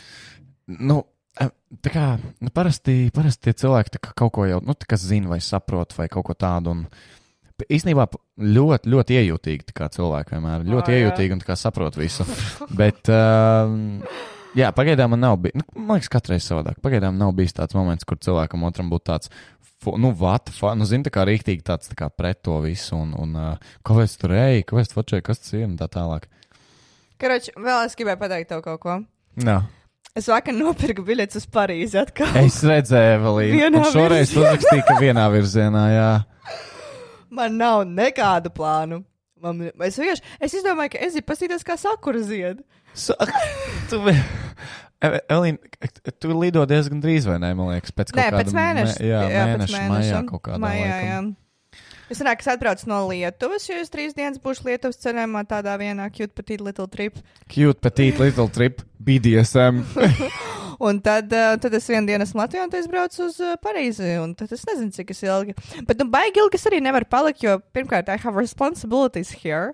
[0.68, 1.06] Nu,
[1.40, 6.10] tā kā, nu, parasti, parasti tie cilvēki kaut ko jau, nu, zina vai saprot vai
[6.12, 6.68] kaut ko tādu.
[6.76, 6.88] Un,
[7.72, 8.20] Īsnībā p-
[8.56, 10.68] ļoti, ļoti iejūtīgi cilvēki vienmēr.
[10.68, 11.02] Ļoti jā.
[11.02, 12.26] iejūtīgi un saprot visu.
[12.80, 14.02] Bet, um,
[14.58, 15.60] jā, pagaidām man nav bijis.
[15.62, 16.80] Nu, man liekas, katreiz savādāk.
[16.84, 19.34] Pagaidām nav bijis tāds moments, kur cilvēkam otram būtu tāds.
[20.00, 23.12] Nu, vata, fa, nu, zini, tā kā rīktīgi tāds tā kā pret to visu, un,
[23.20, 26.30] un uh, ko es tur eju, ko es fočēju, kas tas ir, un tā tālāk.
[27.20, 28.96] Karoč, vēl es gribēju pateikt tev kaut ko.
[29.44, 29.58] Jā.
[30.16, 32.36] Es vakar nopirku biļetes uz Parīzi atkal.
[32.38, 33.82] Es redzēju, Evelīna.
[33.92, 36.12] Šoreiz uzrakstīji, ka vienā virzienā, jā.
[37.34, 39.02] Man nav nekādu plānu.
[39.44, 42.62] Man, es vienkārši, es izdomāju, ka es gribu paskatīties, kā sakura zied.
[42.96, 43.16] Sa
[43.90, 44.00] tu,
[45.04, 45.58] Eve- Evelīna,
[46.22, 47.50] tu lido diezgan drīz, vai ne?
[47.58, 48.94] Man liekas, pēc kāda mēneša.
[49.02, 51.10] mē- Jā, pēc mēneša, maijā kaut kādā Maijā, laikam.
[51.34, 51.80] jā.
[52.14, 56.08] Es domāju, ka atbraucu no Lietuvas, jo es trīs dienas būšu Lietuvas ceļojumā tādā vienā
[56.14, 57.18] cute petite little trip.
[57.50, 59.84] Cute, petite, little trip, BDSM.
[60.80, 63.56] Un tad, uh, tad es vienu dienu esmu Latvijā, un tad es braucu uz uh,
[63.64, 64.14] Parīzi.
[64.24, 65.54] Un tad es nezinu, cik es ilgi.
[65.88, 69.74] Bet, nu, baigi ilgi es arī nevaru palikt, jo, pirmkārt, I have responsibilities here.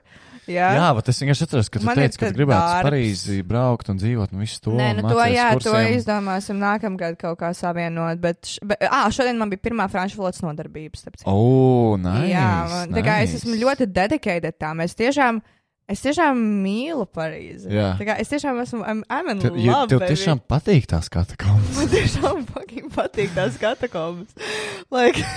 [0.50, 2.86] Jā, Jā, bet es vienkārši atceros, ka tu Man teici, ka gribētu uz.
[2.88, 4.72] Parīzi braukt un dzīvot un visu to.
[4.74, 5.98] Nē, nu to, jā, to kursiem.
[6.00, 8.18] izdomāsim nākamgad kaut kā savienot.
[8.24, 11.06] Bet, š- bet ā, šodien man bija pirmā franču valodas nodarbības.
[11.30, 12.32] O, nice.
[12.32, 13.44] jā, man, tā kā es nice.
[13.44, 14.82] esmu ļoti dedicated tam.
[14.82, 15.44] Es tiešām,
[15.90, 17.72] es tiešām mīlu Parīzi.
[17.74, 17.92] Jā.
[18.00, 19.66] Tā kā es tiešām esmu, I'm, I'm in Tev, love.
[19.66, 20.14] ja, tev baby.
[20.16, 21.76] tiešām patīk tās katakombas.
[21.80, 24.32] Man tiešām fucking patīk tās katakombas.
[24.94, 25.24] Like,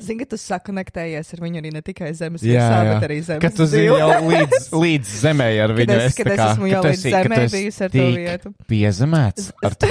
[0.00, 3.58] Zini, ka tu sakonektējies ar viņu arī ne tikai zemes virsā, bet arī zemes Kad
[3.58, 5.98] tu zini jau līdz, līdz zemē ar Kad viņu.
[6.06, 8.52] es, kad es esmu jau tu līdz tu zemē bijusi ar to vietu.
[8.72, 9.90] Piezemēts ar to.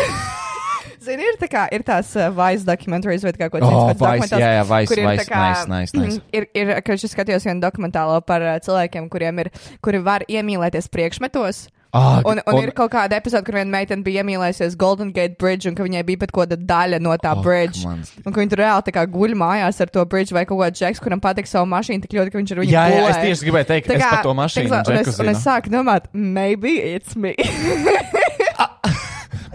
[1.10, 4.22] Zini, ir, tā kā, ir tās uh, Vice documentaries vai kā, ko Oh, cits pēc
[4.22, 6.22] Vice, jā, jā, Vice, ir Vice, kā- nice, nice, nice.
[6.32, 10.88] Ir, ir ka es skatījos vienu dokumentālo par uh, cilvēkiem, kuriem ir, kuri var iemīlēties
[10.94, 11.68] priekšmetos.
[11.90, 15.40] Ah, Un, un, un ir kaut kāda epizode, kur viena meitene bija iemīlējusies Golden Gate
[15.42, 17.82] Bridge, un ka viņai bija pat kaut kāda daļa no tā Oh, bridge.
[17.82, 20.78] Un ka viņi tur reāli tā kā guļ mājās ar to bridge, vai kaut kāds
[20.78, 23.24] džeks, kuram patīk savu mašīnu tik ļoti, ka viņš ar viņu Jā, jā, es gulēja.
[23.26, 25.74] tieši gribēju teikt, Tā es par to mašīnu tā kā- un, es, un es sāku
[25.74, 27.34] domāt, maybe it's me.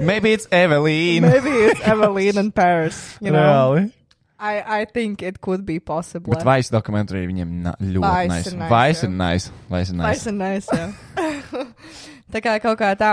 [0.01, 1.31] Maybe it's Evelīna.
[1.31, 3.17] maybe it's Evelyn in Paris.
[3.21, 3.39] You know?
[3.79, 3.93] Reāli.
[4.41, 6.35] I, I think it could be possible.
[6.35, 8.53] Bet Vice dokumentārī viņiem na, ļoti Vice nice.
[8.53, 10.11] ir nice, Vice ir nice.
[10.11, 10.69] Vice ir nice.
[10.69, 11.65] Jā.
[12.35, 13.13] tā kā kaut kā tā.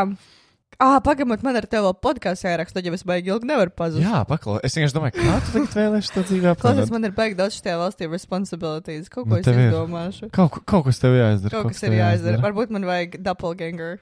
[0.81, 4.01] Ah, pagaidām, man ar tevi vēl podkāstā jāraksta, jau es baigi ilgi nevaru pazust.
[4.01, 4.57] Jā, paklau.
[4.65, 6.93] Es vienkārši domāju, kā tu tagad vēlēsies to dzīvē Klausies, apgūt.
[6.95, 9.05] man ir baigi daudz šajā valstī responsibilities.
[9.13, 9.69] Kaut Nu, ko es tev ir.
[9.69, 10.31] izdomāšu.
[10.33, 11.53] Kaut, kaut kas tev jāizdara.
[11.53, 12.41] Kaut kas ir jāizdara.
[12.41, 13.99] Varbūt man vajag doppelganger.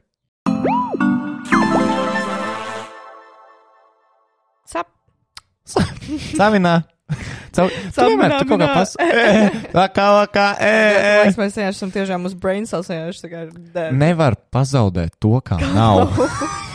[5.73, 6.07] Sap.
[6.37, 6.79] Savinā.
[7.55, 8.91] Caur, tu vienmēr tu kaut kā pas...
[9.01, 11.13] E, vakā, vakā, e, e.
[11.23, 13.31] liekas, mēs vienkārši esam tiešām uz brain cells vienkārši.
[13.97, 16.05] Nevar pazaudēt to, kā nav.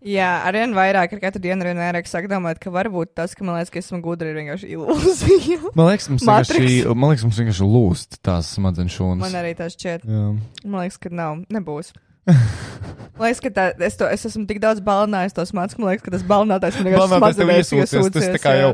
[0.00, 3.58] Jā, arvien vairāk, ar katru dienu arvien vairāk sāk domāt, ka varbūt tas, ka man
[3.58, 5.58] liekas, ka esmu gudra, ir vienkārši ilūzija.
[5.76, 9.20] Man liekas, mums vienkārši, man liekas, mums vienkārši lūst tās smadzenes šūnas.
[9.26, 10.06] Man arī tas šķiet.
[10.08, 10.30] Jā.
[10.64, 11.92] Man liekas, ka nav, nebūs.
[13.20, 16.06] Liekas, ka tā, es, to, es esmu tik daudz balinājis tos mācības, ka man liekas,
[16.06, 18.70] ka tas balinātājs man vienkārši Balnāties tev smadzenēs iesūcies, tas tā kā jau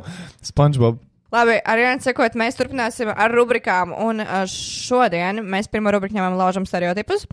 [0.47, 1.01] SpongeBob.
[1.35, 3.91] Labi, ar vienu sekot, mēs turpināsim ar rubrikām.
[4.07, 7.27] Un uh, šodien mēs pirmo rubriku ņemam laužam stereotipus.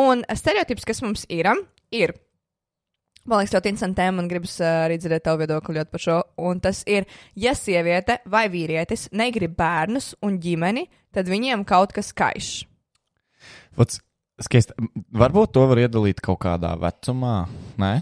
[0.00, 1.50] Un stereotips, kas mums ir,
[1.92, 2.14] ir.
[3.28, 6.16] Man liekas, ļoti interesanti tēma, un gribas uh, arī dzirdēt tavu viedokli ļoti par šo.
[6.48, 7.04] Un tas ir,
[7.36, 12.50] ja sieviete vai vīrietis negrib bērnus un ģimeni, tad viņiem kaut kas kaiš.
[13.76, 14.00] Vats,
[14.42, 14.74] skaisti.
[15.14, 17.44] Varbūt to var iedalīt kaut kādā vecumā.
[17.80, 17.94] Nē?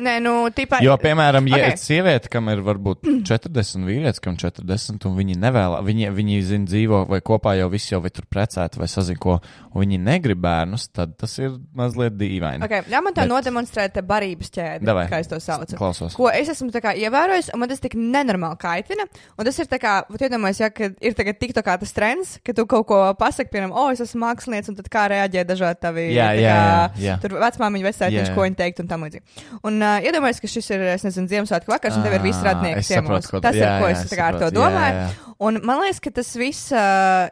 [0.00, 0.78] Nē, nu, tipā.
[0.84, 1.66] Jo, piemēram, ja Ok.
[1.74, 1.76] okay.
[1.80, 7.02] sieviete, kam ir varbūt 40, vīrietis, kam 40, un viņi nevēlas, viņi, viņi zina, dzīvo
[7.10, 9.38] vai kopā jau visi jau vai tur precēti vai sazina, ko,
[9.74, 12.64] un viņi negrib bērnus, tad tas ir mazliet dīvaini.
[12.64, 15.06] Okay, ļauj man tā Bet- nodemonstrēt te barības ķēdi, Davai.
[15.12, 15.76] kā es to saucu.
[15.76, 16.14] Klausos.
[16.16, 19.04] Ko es esmu kā ievērojis, un man tas tik nenormāli kaitina.
[19.36, 22.38] Un tas ir tā kā, iedomājieties, ja ka ir tagad tik tā kā tas trends,
[22.44, 25.80] ka tu kaut ko pasaki, piemēram, o, es esmu mākslinieks, un tad kā reaģē dažādi
[25.80, 26.06] tavi.
[26.14, 27.18] Jā, jā, jā, jā.
[27.20, 28.34] Tur vecmāmiņa vecātiņš, Jā.
[28.34, 29.44] ko viņi teikt, un tam līdzīgi.
[29.68, 32.90] Un uh, iedomājieties, ka šis ir, es nezinu, Ziemassvētku vakars, un tev ir radnieki es
[32.94, 33.44] saprotu, ciemos.
[33.44, 34.96] Tas jā, ir, ko jā, es es tā kā ar to jā, domāju.
[34.96, 35.36] jā, jā.
[35.48, 36.72] Un man liekas, ka tas viss.
[36.72, 37.28] Uh,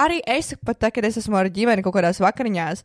[0.00, 2.78] Arī es pat tā, kad es esmu ar ģimeni kaut kādās vakariņās,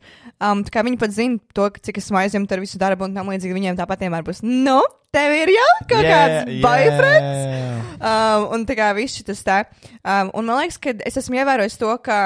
[0.44, 3.56] um, kā viņi pat zina to, cik esmu aizņemta ar visu darbu, un tam līdzīgi
[3.56, 4.76] viņiem tāpat vienmēr būs, nu,
[5.08, 7.88] tev ir jau kaut kāds boyfriends.
[7.96, 9.62] Um, un tā kā viss šis tā.
[10.04, 12.18] Um, un man liekas, ka es esmu ievērojis to, ka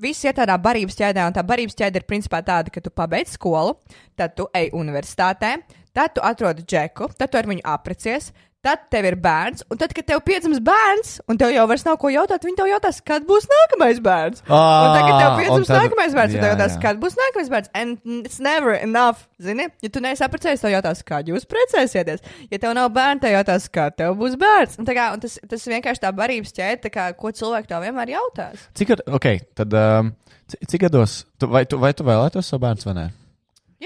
[0.00, 3.34] viss iet tādā barības ķēdē, un tā barības ķēde ir principā tāda, ka tu pabeidz
[3.36, 3.76] skolu,
[4.18, 5.56] tad tu ej universitātē,
[5.96, 8.32] tad tu atrodi džeku, tad tu ar viņu aprecies.
[8.58, 11.94] Tad tev ir bērns, un tad, kad tev piedzims bērns, un tev jau vairs nav
[12.02, 14.42] ko jautāt, viņi tev jautās, kad būs nākamais bērns.
[14.50, 16.80] Ā, un tad, kad tev un piedzims tad- nākamais bērns, jā, tev jautās, jā.
[16.82, 17.70] kad būs nākamais bērns.
[17.78, 19.22] And it's never enough.
[19.40, 22.26] Zini, ja tu neesi apprecējies, tev jautās, kad jūs precēsieties.
[22.50, 24.74] Ja tev nav bērna, tev jautās, kad tev būs bērns.
[24.82, 28.66] Un, kā, un tas, tas vienkārši tā barības ķēde, kā, ko cilvēki tev vienmēr jautās.
[28.74, 30.10] Cik, gad- ok, tad um,
[30.50, 33.06] ci- cik gados, tu, vai, tu, vai tu vēlētos savu bērnu vai nē?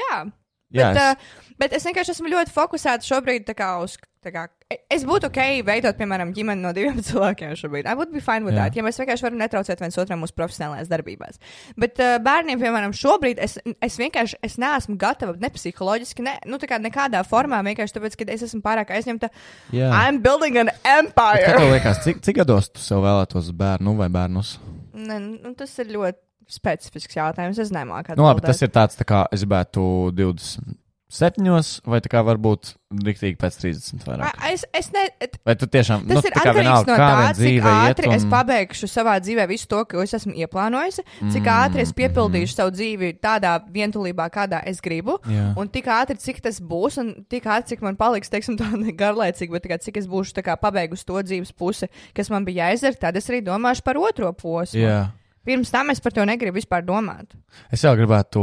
[0.01, 0.09] Jā.
[0.09, 0.25] Jā,
[0.73, 3.53] bet, es- uh, bet es vienkārši esmu ļoti fokusēta šobrīd
[3.85, 3.99] uz.
[4.23, 7.89] Kā, e- es būtu ok, veidot, piemēram, ģimeni no diviem cilvēkiem šobrīd.
[7.91, 8.69] I would be fine with Jā.
[8.69, 8.77] that.
[8.79, 11.41] Ja mēs vienkārši varam netraucēt viens otram mūsu profesionālajās darbībās.
[11.77, 16.61] Bet uh, bērniem, piemēram, šobrīd es, es vienkārši es neesmu gatava ne psiholoģiski, ne, nu,
[16.63, 19.33] kā nekādā formā, vienkārši tāpēc, ka es esmu pārāk aizņemta.
[19.75, 19.91] Jā.
[20.05, 21.57] I'm building an Bet Kā empire.
[21.59, 24.55] tev liekas, cik, cik gados tu sev vēlētos bērnu vai bērnus?
[24.95, 27.61] Ne, nu, tas ir ļoti specifisks jautājums.
[27.63, 28.17] Es nemāku.
[28.19, 29.85] Nu, labi, tas ir tāds, tā kā es gribētu
[30.19, 34.29] 27, vai tā kā varbūt riktīgi pēc 30 vairāk.
[34.29, 35.07] A, Es, es ne,
[35.47, 38.33] Vai tu tiešām, Tas nu, ir atkarīgs vienalga, no tā, cik ātri iet es un...
[38.33, 42.75] pabeigšu savā dzīvē visu to, ko es esmu ieplānojusi, cik Mm, ātri es piepildīšu savu
[42.75, 45.19] dzīvi tādā vientulībā, kādā es gribu.
[45.31, 45.49] Jā.
[45.59, 48.69] Un tik ātri, cik tas būs, un tik ātri, cik man paliks, teiksim, tā
[49.03, 53.19] garlaicīgi, bet kā, cik es būšu pabeigusi to dzīves pusi, kas man bija jāizdara, tad
[53.19, 54.85] es arī domāšu par otro posmu.
[54.85, 55.01] Jā.
[55.47, 57.33] Pirms tam es par to negribu vispār domāt.
[57.75, 58.43] Es jau gribētu,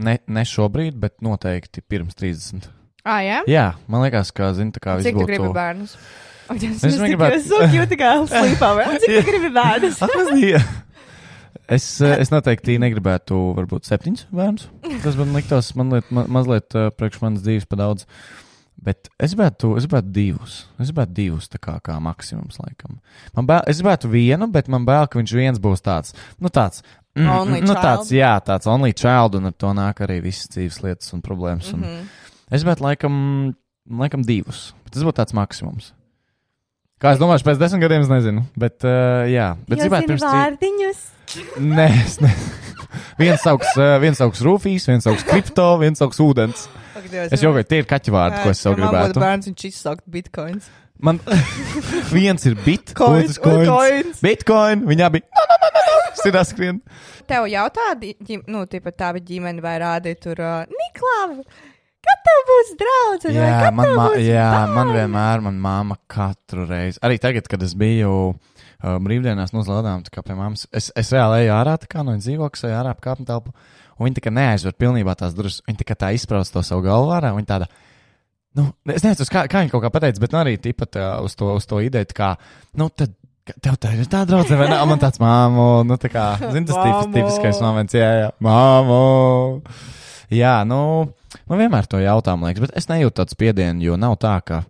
[0.00, 2.70] ne, ne šobrīd, bet noteikti pirms 30.
[3.04, 3.42] Ah, jā?
[3.50, 5.28] Jā, man liekas, ka, zini, tā kā viss Cik tu būtu...
[5.34, 5.98] gribi bērnus?
[6.48, 7.36] Ak, Dievs, Es es negribētu- gribētu.
[7.40, 8.96] Es so cute, kā vēl.
[9.02, 10.00] Cik tu gribi bērnus?
[11.68, 14.66] Es, eh, es noteikti negribētu, varbūt, septiņus bērnus.
[15.04, 18.08] Tas man liktos, man liet, ma, mazliet uh, priekš manas dzīves pa daudz.
[18.84, 20.58] Bet es gribētu, es gribētu divus.
[20.76, 22.98] Es gribētu divus, tā kā, kā maksimums, laikam.
[23.36, 26.84] Man bail, es gribētu vienu, bet man bail, ka viņš viens būs tāds, nu tāds.
[27.16, 27.80] Mm, Only nu, child.
[27.80, 31.72] tāds, jā, tāds only child, un ar to nāk arī visas dzīves lietas un problēmas.
[31.72, 32.06] Un Mm -hmm.
[32.50, 33.54] Es gribētu, laikam,
[33.90, 34.74] laikam divus.
[34.84, 35.92] Bet tas būtu tāds maksimums.
[37.00, 38.44] Kā es domāju, pēc desmit gadiem es nezinu.
[38.56, 41.00] Bet, uh, jā, bet Jūs gribētu pirms vārdiņus.
[41.58, 42.30] Nē, es ne.
[43.22, 46.68] viens sauks, uh, viens sauks Rūfijas, viens sauks kripto, viens sauks ūdens.
[47.14, 49.22] Dievs, Es jau gāju, tie ir kaķu vārdi, ko es sev Ja man gribētu.
[49.24, 50.70] bērns, viņš izsaukt bitcoins.
[51.04, 51.18] Man
[52.14, 53.68] viens ir bit, Coins, otrs coins.
[53.68, 54.20] coins.
[54.24, 55.26] Bitcoin, viņa bija.
[55.34, 56.00] No, no, no, no, no.
[56.20, 56.78] Stirā skrien.
[57.28, 57.90] Tev jautā,
[58.52, 61.34] nu, tipa tā ģimene vai rādi tur, uh, Niklav,
[62.04, 63.28] kad tev būs draugs?
[63.34, 68.12] Jā, man, ma, jā, man vienmēr, man māma katru reizi, arī tagad, kad es biju
[68.30, 72.14] uh, brīvdienās nozlādām, tā kā pie mammas, es, es reāli eju ārā, tā kā no
[72.20, 73.56] dzīvokļa, eju ārā ap kāpņu telpu,
[73.98, 76.84] un viņi tā kā neaizver pilnībā tās durvis, viņi tā kā tā izprauc to savu
[76.84, 77.68] un viņi tāda,
[78.58, 81.36] nu, es nezinu, kā, kā viņi kaut kā pateica, bet nu arī tipat uh, uz
[81.38, 82.34] to, uz to ideju, kā,
[82.80, 83.14] nu, tad.
[83.44, 84.78] ka Tev tā ir tā draudzene, vai ne?
[84.80, 89.00] Un Man tāds māmo, nu tā kā, zini, tas tips, tipiskais moments, jā, jā, māmo.
[90.32, 90.78] Jā, nu,
[91.44, 94.62] man vienmēr to jautā, man liekas, bet es nejūtu tādu spiedienu, jo nav tā, ka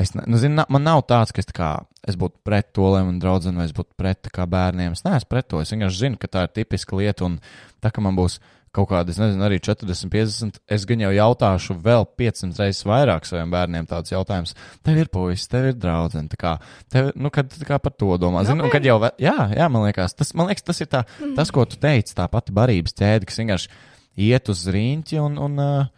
[0.00, 1.70] Es, ne, nu, zinu, na- man nav tāds, ka es, tā kā,
[2.08, 4.94] es būtu pret to, lai man draudzene, vai es būtu pret tā kā bērniem.
[4.96, 5.60] Es neesmu pret to.
[5.60, 7.26] Es vienkārši zinu, ka tā ir tipiska lieta.
[7.26, 7.40] Un
[7.82, 8.38] tā kā man būs
[8.74, 13.26] kaut kāda, es nezinu, arī 40, 50, es gan jau jautāšu vēl 500 reizes vairāk
[13.26, 14.54] saviem bērniem tādus jautājumus.
[14.86, 16.30] Tev ir puisis, tev ir draudzene.
[16.30, 16.56] Tā kā,
[16.92, 18.44] tev, nu, kad kā par to domā.
[18.46, 21.02] Zinu, un kad jau, jā, jā, man liekas, tas, man liekas, tas ir tā,
[21.38, 23.72] tas, ko tu teici, tā pati barības ķēde, kas vienkārši
[24.30, 25.40] iet uz rīņķi un.
[25.48, 25.96] un uh,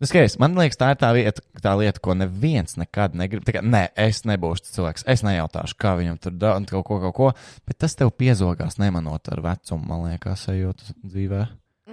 [0.00, 3.44] Nu, skaties, man liekas, tā ir tā, vieta, tā lieta, ko neviens nekad negrib.
[3.44, 5.04] Kā, nē, es nebūšu tas cilvēks.
[5.12, 7.28] Es nejautāšu, kā viņam tur dara kaut ko, kaut ko.
[7.68, 11.42] Bet tas tev piezogās nemanot ar vecumu, man liekas, ejot dzīvē.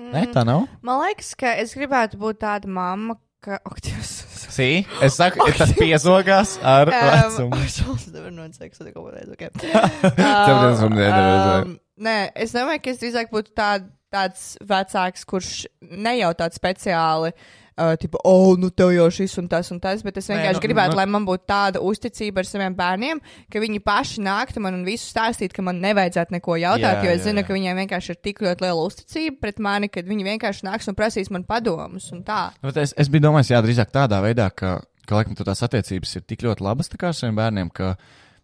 [0.08, 0.16] Mm.
[0.16, 0.68] Nē, tā nav.
[0.86, 3.60] Man liekas, ka es gribētu būt tāda mamma, ka.
[3.68, 4.16] Ak, Dievs.
[4.48, 4.70] Sī,
[5.04, 7.60] es saku, tas piezogās ar vecumu.
[7.68, 9.60] Es nevaru noteikt, ka kaut.
[9.62, 11.68] Tev tas man nedarbojas.
[11.68, 13.70] Um, Nē, es domāju, ka es drīzāk būtu tā,
[14.14, 17.34] tāds vecāks, kurš nejautā speciāli.
[17.34, 17.67] Uh,
[18.02, 20.66] tipo, oh, nu tev jau šis un tas un tas, bet es vienkārši nu, Nē,
[20.66, 23.22] gribētu, nu- nu, lai man būtu tāda uzticība ar saviem bērniem,
[23.54, 27.12] ka viņi paši nāktu man un visu stāstītu, ka man nevajadzētu neko jautāt, Jā, jo
[27.14, 27.48] es jā, zinu, jā.
[27.48, 30.98] ka viņiem vienkārši ir tik ļoti liela uzticība pret mani, ka viņi vienkārši nāks un
[30.98, 32.52] prasīs man padomus un tā.
[32.66, 36.26] Bet es, es biju domājis, jā, drīzāk tādā veidā, ka, ka laikam, tās attiecības ir
[36.26, 37.96] tik ļoti labas ar saviem bērniem, ka,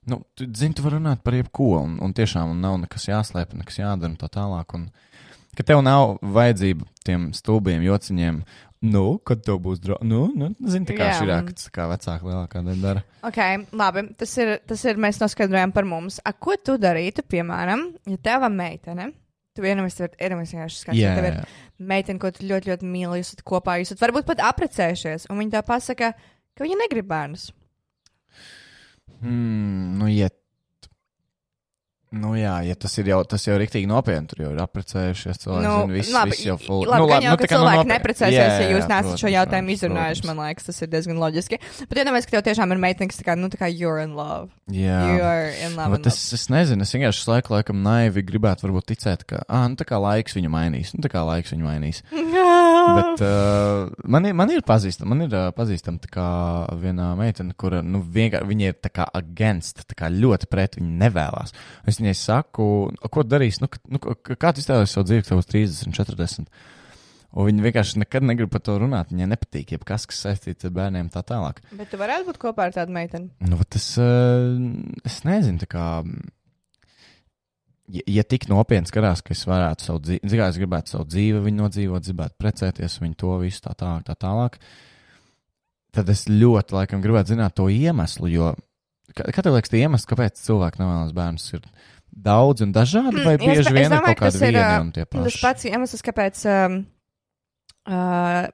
[0.05, 3.57] nu, tu zini, tu vari runāt par jebko, un, un tiešām un nav nekas jāslēp,
[3.57, 4.77] nekas jādara un tā tālāk.
[4.77, 4.89] Un,
[5.57, 8.43] ka tev nav vajadzība tiem stulbiem jociņiem.
[8.83, 11.85] Nu, kad tev būs draugs, nu, nu, zini, tā kā šī ir, ka tas kā
[11.87, 13.03] vecāka lielākā daļa dara.
[13.23, 13.39] Ok,
[13.79, 14.03] labi.
[14.19, 16.19] Tas ir, tas ir mēs noskaidrojām par mums.
[16.27, 19.13] A, ko tu darītu, piemēram, ja tava meitene?
[19.55, 19.63] Tu
[20.81, 21.39] skats, ja tev ir
[21.79, 25.39] meitene, ko tu ļoti, ļoti mīli, jūs esat kopā, jūs esat varbūt pat apprecējušies, un
[25.39, 26.11] viņa tā pasaka,
[26.57, 27.51] ka viņa negrib bērnus.
[29.21, 30.42] Mm, nu, iet.
[32.13, 34.27] Nu, jā, ja tas ir jau, tas jau rīktīgi nopietni.
[34.29, 35.65] Tur jau ir apprecējušies cilvēki.
[35.65, 36.83] Nu, zini, viss, labi, viss jau full.
[36.85, 37.93] labi, nu, gan jau, nu, ka nu, cilvēki nopietni.
[37.93, 40.21] neprecēsies, Jā, ja jā, jūs jā, nesat šo jautājumu protams, izrunājuši.
[40.21, 40.29] protams.
[40.37, 41.59] Man liekas, tas ir diezgan loģiski.
[41.89, 44.13] Bet iedomājieties, ka tev tiešām ir meitene, kas tā kā, nu, tā kā you're in
[44.19, 44.51] love.
[44.69, 44.99] Jā.
[45.09, 45.97] You are in love.
[45.97, 49.79] Bet es, es nezinu, es vienkārši laiku, laikam, naivi gribētu varbūt ticēt, ka, ah, nu,
[49.81, 52.03] tā kā laiks viņu mainīs, nu, tā kā laiks viņu mainīs.
[52.93, 56.27] Bet uh, man, ir, man ir pazīstama, man ir uh, pazīstama tā kā
[56.81, 60.93] viena meitene, kura, nu, vienkārši, viņa ir tā kā against, tā kā ļoti pret, viņa
[61.05, 61.55] nevēlas.
[61.87, 62.67] Es viņai saku,
[63.09, 66.51] ko darīs, nu, nu, kā tu iztēlojies savu dzīvi, savus 30, 40.
[67.33, 69.09] Un viņi vienkārši nekad negrib par to runāt.
[69.09, 71.63] Viņai nepatīk, jebkas, kas saistīts ar bērniem, tā tālāk.
[71.73, 73.31] Bet tu varētu būt kopā ar tādu meiteni.
[73.41, 74.53] Nu, es, uh,
[75.01, 75.87] es nezinu, kā.
[77.93, 81.41] Ja, ja tik nopietni skatās, ka es varētu savu dzīvi, zinu, es gribētu savu dzīvi,
[81.47, 84.55] viņu nodzīvot, gribētu precēties, viņu to visu tā tālāk, tā tālāk,
[85.93, 88.53] tad es ļoti laikam gribētu zināt to iemeslu, jo,
[89.11, 91.67] kā, kā tev liekas, tie iemesli, kāpēc cilvēki nevēlas bērnus, ir
[92.15, 94.57] daudz un dažādi, vai Mm, bieži iespa- vien es ir domāju, kaut tas ir, vieni
[94.63, 95.41] ā, un tie Tas paši?
[95.41, 96.85] pats iemesls, kāpēc um,
[97.87, 98.47] uh,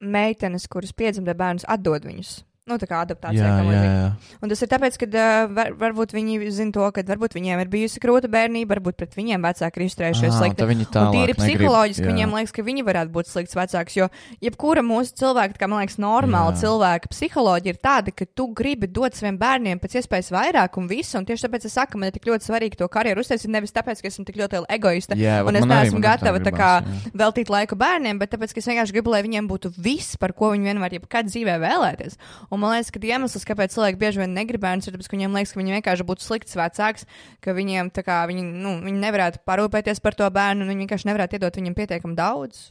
[0.00, 2.42] meitenes, kuras piedzimta bērnus, atdod viņus.
[2.64, 3.44] Nu, tā kā adaptācija.
[3.44, 4.04] Jā, jā, jā.
[4.40, 8.00] Un tas ir tāpēc, ka var, varbūt viņi zina to, ka varbūt viņiem ir bijusi
[8.00, 10.56] krūta bērnība, varbūt pret viņiem vecāki ir izturējušies slikti.
[10.62, 12.08] tad viņi tālāk negrib, psiholoģiski jā.
[12.08, 13.98] viņiem liekas, ka viņi varētu būt slikts vecāks.
[13.98, 14.08] Jo
[14.40, 16.62] jebkura mūsu cilvēka, kā man liekas, normāla Jā.
[16.62, 21.18] cilvēka psiholoģija ir tāda, ka tu gribi dot saviem bērniem pēc iespējas vairāk un visu.
[21.20, 23.52] Un tieši tāpēc es saku, man ir tik ļoti svarīgi to karjeru uztaisīt.
[23.52, 26.40] Nevis tāpēc, ka esmu tik ļoti liela egoiste Jā, un es neesmu arī tā gatava
[26.40, 27.12] tā kā, jā.
[27.12, 30.54] veltīt laiku bērniem, bet tāpēc, ka es vienkārši gribu, lai viņiem būtu viss, par ko
[30.54, 32.16] viņi vienmēr jebkad dzīvē vēlēties.
[32.54, 35.34] Un man liekas, ka iemesls, kāpēc cilvēki bieži vien negrib bērnus, ir tas, ka viņiem
[35.34, 37.04] liekas, ka viņi vienkārši būtu slikts vecāks,
[37.44, 41.10] ka viņiem tā kā viņi, nu, viņi nevarētu parūpēties par to bērnu, un viņi vienkārši
[41.10, 42.68] nevarētu iedot viņam pietiekami daudz.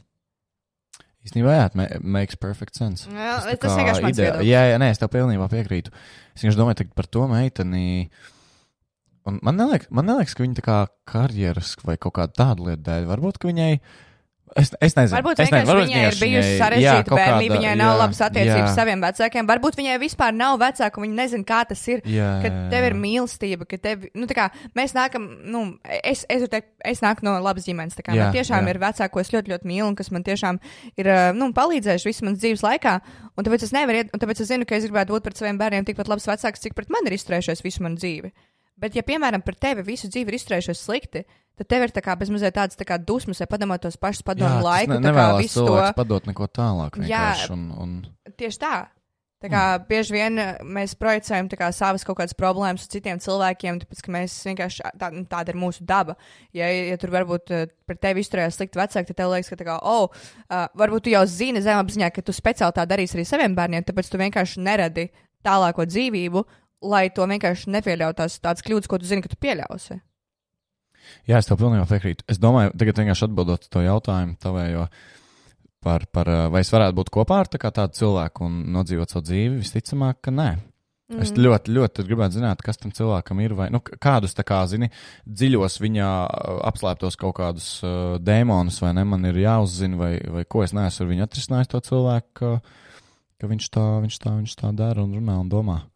[1.24, 3.08] Īstenībā, jā, ma- makes perfect sense.
[3.08, 4.42] Jā, tas kā vienkārši mans ideja-.
[4.44, 5.92] Jā, jā, nē, es tev pilnībā piekrītu.
[6.36, 7.84] Es vienkārši domāju par to meiteni.
[9.24, 10.76] Un man neliekas, man neliekas, ka viņa tā kā
[11.08, 13.70] karjeras vai kaut kāda tāda lieta dēļ, varbūt, ka viņai.
[14.54, 18.20] Es, es nezinu, Varbūt es nezinu, viņai ir bijusi sarežģīta bērnība, viņai nav jā, labas
[18.22, 19.48] attiecības ar saviem vecākiem.
[19.50, 22.04] Varbūt viņai vispār nav vecāku, viņa nezina, kā tas ir.
[22.06, 22.90] Jā, Ka jā, tev jā.
[22.92, 24.46] ir mīlestība, ka tev, nu, tā kā
[24.78, 25.64] mēs nākam, nu,
[25.98, 27.98] es, es, teikt, es nāku no labas ģimenes.
[27.98, 28.76] Tā kā Jā, man tiešām jā.
[28.76, 30.62] ir vecāki, ko es ļoti, ļoti mīlu, un kas man tiešām
[31.02, 32.96] ir, ā, nu, palīdzējuši visu manas dzīves laikā.
[33.34, 35.90] Un tāpēc es nevaru, un tāpēc es zinu, ka es gribētu būt pret saviem bērniem
[35.90, 38.30] tikpat labs vecāks, cik pret mani ir izturējušies visu manu dzīvi.
[38.80, 41.22] Bet, ja, piemēram, par tevi visu dzīvi ir izturējušies slikti,
[41.54, 44.58] tad tev ir tā kā bezmazliet tāds tā kā dusmas, vai padomāt tos pašus padomu
[44.58, 45.78] tas laiku, ne, kā visu to.
[45.94, 46.98] padot neko tālāk.
[47.06, 47.28] Jā.
[47.54, 47.96] Un, un,
[48.34, 48.74] Tieši tā.
[49.44, 49.84] Tā kā Hmm.
[49.90, 54.12] bieži vien uh, mēs projicējam kā savas kaut kādas problēmas uz citiem cilvēkiem, tāpēc ka
[54.14, 56.14] mēs vienkārši tā, nu, tāda ir mūsu daba.
[56.56, 59.76] Ja, ja tur varbūt uh, par tevi izturējās slikti vecāki, tad tev liekas, ka kā,
[59.84, 63.84] oh, uh, varbūt tu jau zini zemapziņā, ka tu speciāli tā darīsi arī saviem bērniem,
[63.84, 65.10] tāpēc tu vienkārši neradi
[65.44, 66.46] tālāko dzīvību,
[66.82, 70.00] lai to vienkārši nepieļautu tās tādas kļūdas, ko tu zini, ka tu pieļausi.
[71.28, 72.24] Jā, es tev pilnībā piekrītu.
[72.30, 74.86] Es domāju, tagad vienkārši atbildot to jautājumu tavējo
[75.84, 79.26] par, par, ā, vai es varētu būt kopā ar tā tādu cilvēku un nodzīvot savu
[79.28, 80.54] dzīvi, visticamāk, ka nē.
[81.12, 81.20] Mm.
[81.20, 83.52] Es ļoti, ļoti gribētu zināt, kas tam cilvēkam ir.
[83.58, 84.88] Vai, nu, kādus, kā, zini,
[85.28, 90.46] dziļos viņa uh, apslēptos kaut kādus uh, dēmonus, vai ne, man ir jāuzzina, vai, vai
[90.48, 92.54] ko es neesmu ar viņu atrisinājis to cilvēku, ka,
[93.36, 95.82] ka viņš, tā, viņš, tā, viņš tā dara un runā un domā.
[95.82, 95.93] Otra,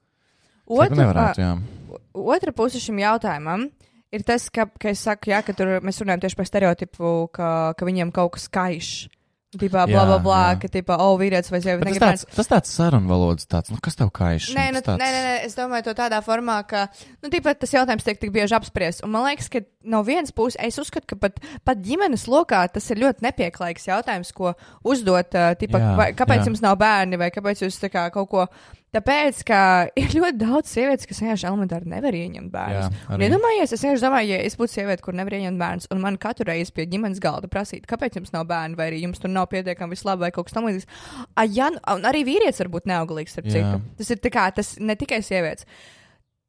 [0.68, 1.52] Otra, nevarētu, jā.
[2.12, 3.68] otra puse šim jautājumam
[4.12, 7.52] ir tas, ka, ka es saku, jā, ka tur mēs runājam tieši par stereotipu, ka,
[7.78, 8.90] ka viņiem kaut kas kaiš.
[9.48, 10.56] Tipā, bla, bla, bla, jā.
[10.60, 13.96] ka, tipā, oh, vīrietis vai sieviete Tas tāds, tas tāds sarunu valodas, tāds, nu, kas
[13.96, 14.50] tev kaiš?
[14.52, 16.82] Nē, nu, tāds- nē, nē, es domāju to tādā formā, ka,
[17.24, 19.00] nu, tīpat tas jautājums tiek tik bieži apspriests.
[19.06, 22.90] Un man liekas, ka no vienas puses es uzskatu, ka pat, pat ģimenes lokā tas
[22.92, 24.52] ir ļoti nepieklājīgs jautājums, ko
[24.84, 26.50] uzdot, tipa, Jā, vai, kāpēc jā.
[26.50, 28.46] jums nav bērni, vai kāpēc jūs tā kā kaut ko.
[28.96, 29.58] Tāpēc, ka
[30.00, 32.86] ir ļoti daudz sievietes, kas vienkārši elementāri nevar ieņemt bērnus.
[32.86, 33.26] Jā, Un arī.
[33.28, 36.48] Iedomājieties, es vienkārši domāju, ja es būtu sieviete, kur nevar ieņemt bērnus, un man katru
[36.48, 39.92] reizi pie ģimenes galda prasīt, kāpēc jums nav bērni, vai arī jums tur nav pietiekami
[39.92, 40.88] viss labi, vai kaut kas tamlīdzīgs.
[41.36, 43.44] A, Ja, un arī vīrietis var būt neauglīgs, Jā.
[43.52, 43.78] citu.
[44.00, 45.68] Tas ir kā, tas ne tikai sievietes.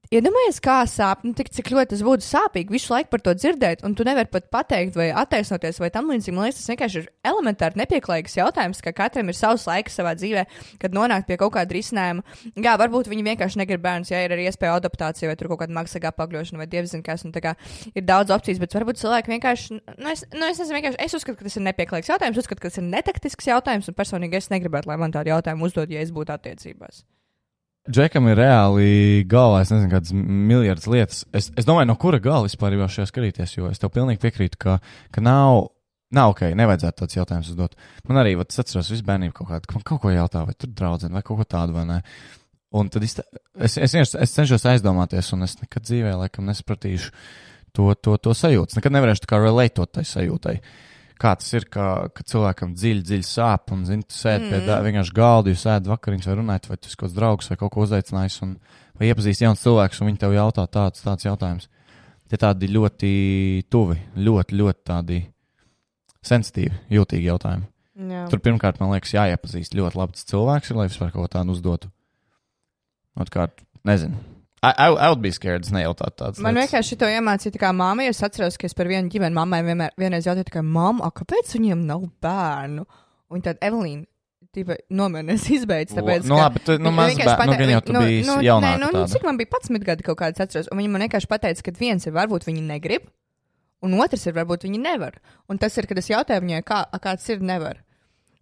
[0.10, 3.84] Iedomājieties, kā sāp, nu, tik, cik ļoti tas būtu sāpīgi visu laiku par to dzirdēt,
[3.86, 6.34] un tu nevari pat pateikt, vai attaisnoties, vai tam līdzīgi.
[6.34, 10.48] Man liekas, tas vienkārši ir elementāri nepieklājīgs jautājums, ka katram ir savs laiks savā dzīvē,
[10.82, 12.26] kad nonākt pie kaut kāda risinājuma.
[12.58, 15.78] Jā, varbūt viņi vienkārši negrib bērnus, ja ir arī iespēja adaptācija, vai tur kaut kāda
[15.78, 17.28] maksā pakļaušana, vai dievs zina, kas.
[17.30, 17.54] un tā kā
[17.94, 21.38] Ir daudz opcijas, bet varbūt cilvēki vienkārši, nu, es, nu, es nezinu, vienkārši, es uzskatu,
[21.38, 24.90] ka tas ir nepieklājīgs jautājums, uzskatu, ka tas ir netaktisks jautājums, un personīgi es negribētu,
[24.90, 27.06] lai man tādu jautājumu uzdod, ja es būtu attiecībās.
[27.90, 31.24] Džekam ir reāli galvā, es nezinu, kādas miljardas lietas.
[31.34, 34.60] Es, es domāju, no kura gala vispār jau šajā skatīties, jo es tev pilnīgi piekrītu,
[34.62, 34.76] ka,
[35.16, 35.72] ka nav,
[36.14, 37.74] nav ok, nevajadzētu tāds jautājums uzdot.
[38.06, 40.70] Man arī, vat, es atceros, visu bērnību kaut kādu, man kaut ko jautā, vai tur
[40.70, 42.00] draudzene, vai kaut ko tādu, vai nē.
[42.78, 43.18] Un tad es,
[43.58, 47.10] es, es, es, cenšos aizdomāties, un es nekad dzīvē, laikam, nesapratīšu
[47.74, 48.78] to, to, to sajūtu.
[48.78, 50.60] Nekad nevarēšu tā kā relatot tai sajūtai.
[51.20, 54.54] Kā tas ir, ka, ka cilvēkam dziļi, dziļi sāp, un, zini, tu sēdi mm.
[54.54, 57.50] pie tā, vienkārši galda, jūs ēdat vakariņas, vai runājat, vai tu esi kaut kāds draugs,
[57.52, 58.54] vai kaut ko uzaicinājis, un,
[58.96, 61.68] vai iepazīst jauns cilvēks, un viņi tev jautā tāds, tāds jautājums.
[62.32, 63.12] Tie tādi ļoti
[63.74, 65.20] tuvi, ļoti, ļoti tādi
[66.24, 67.68] sensitīvi, jūtīgi jautājumi.
[68.00, 68.26] Jā.
[68.32, 71.92] Tur pirmkārt, man liekas, jāiepazīst ļoti labi cilvēks, ir, lai vispār kaut ko tādu uzdotu.
[73.20, 74.39] Otrkārt, nezinu.
[74.62, 76.72] I, I, I would be scared, es nejautātu tādas Man lietas.
[76.74, 79.62] vienkārši to iemācīja tā kā māma, jo es atceros, ka es par vienu ģimeni mammai
[79.64, 82.84] vienmēr, vienreiz jautāju, tā kā, mamma, kāpēc viņiem nav bērnu?
[83.32, 84.04] Un tad Evelīna.
[84.50, 85.94] Tīpa, nomierinies, izbeidz.
[85.94, 88.38] Tāpēc, nu, labi, tu, nu, maz bērnu, nu, pateica- gan jau tu nu, biji nu,
[88.42, 89.12] jaunāka nē, nu, tāda.
[89.14, 92.08] Cik man bija 11 gadi kaut kāds atceros, un viņa man vienkārši pateica, ka viens
[92.10, 93.06] ir varbūt viņi negrib,
[93.86, 95.20] un otrs ir varbūt viņi nevar.
[95.48, 97.84] Un tas ir, kad es jautāju viņai, kā, kāds ir nevar.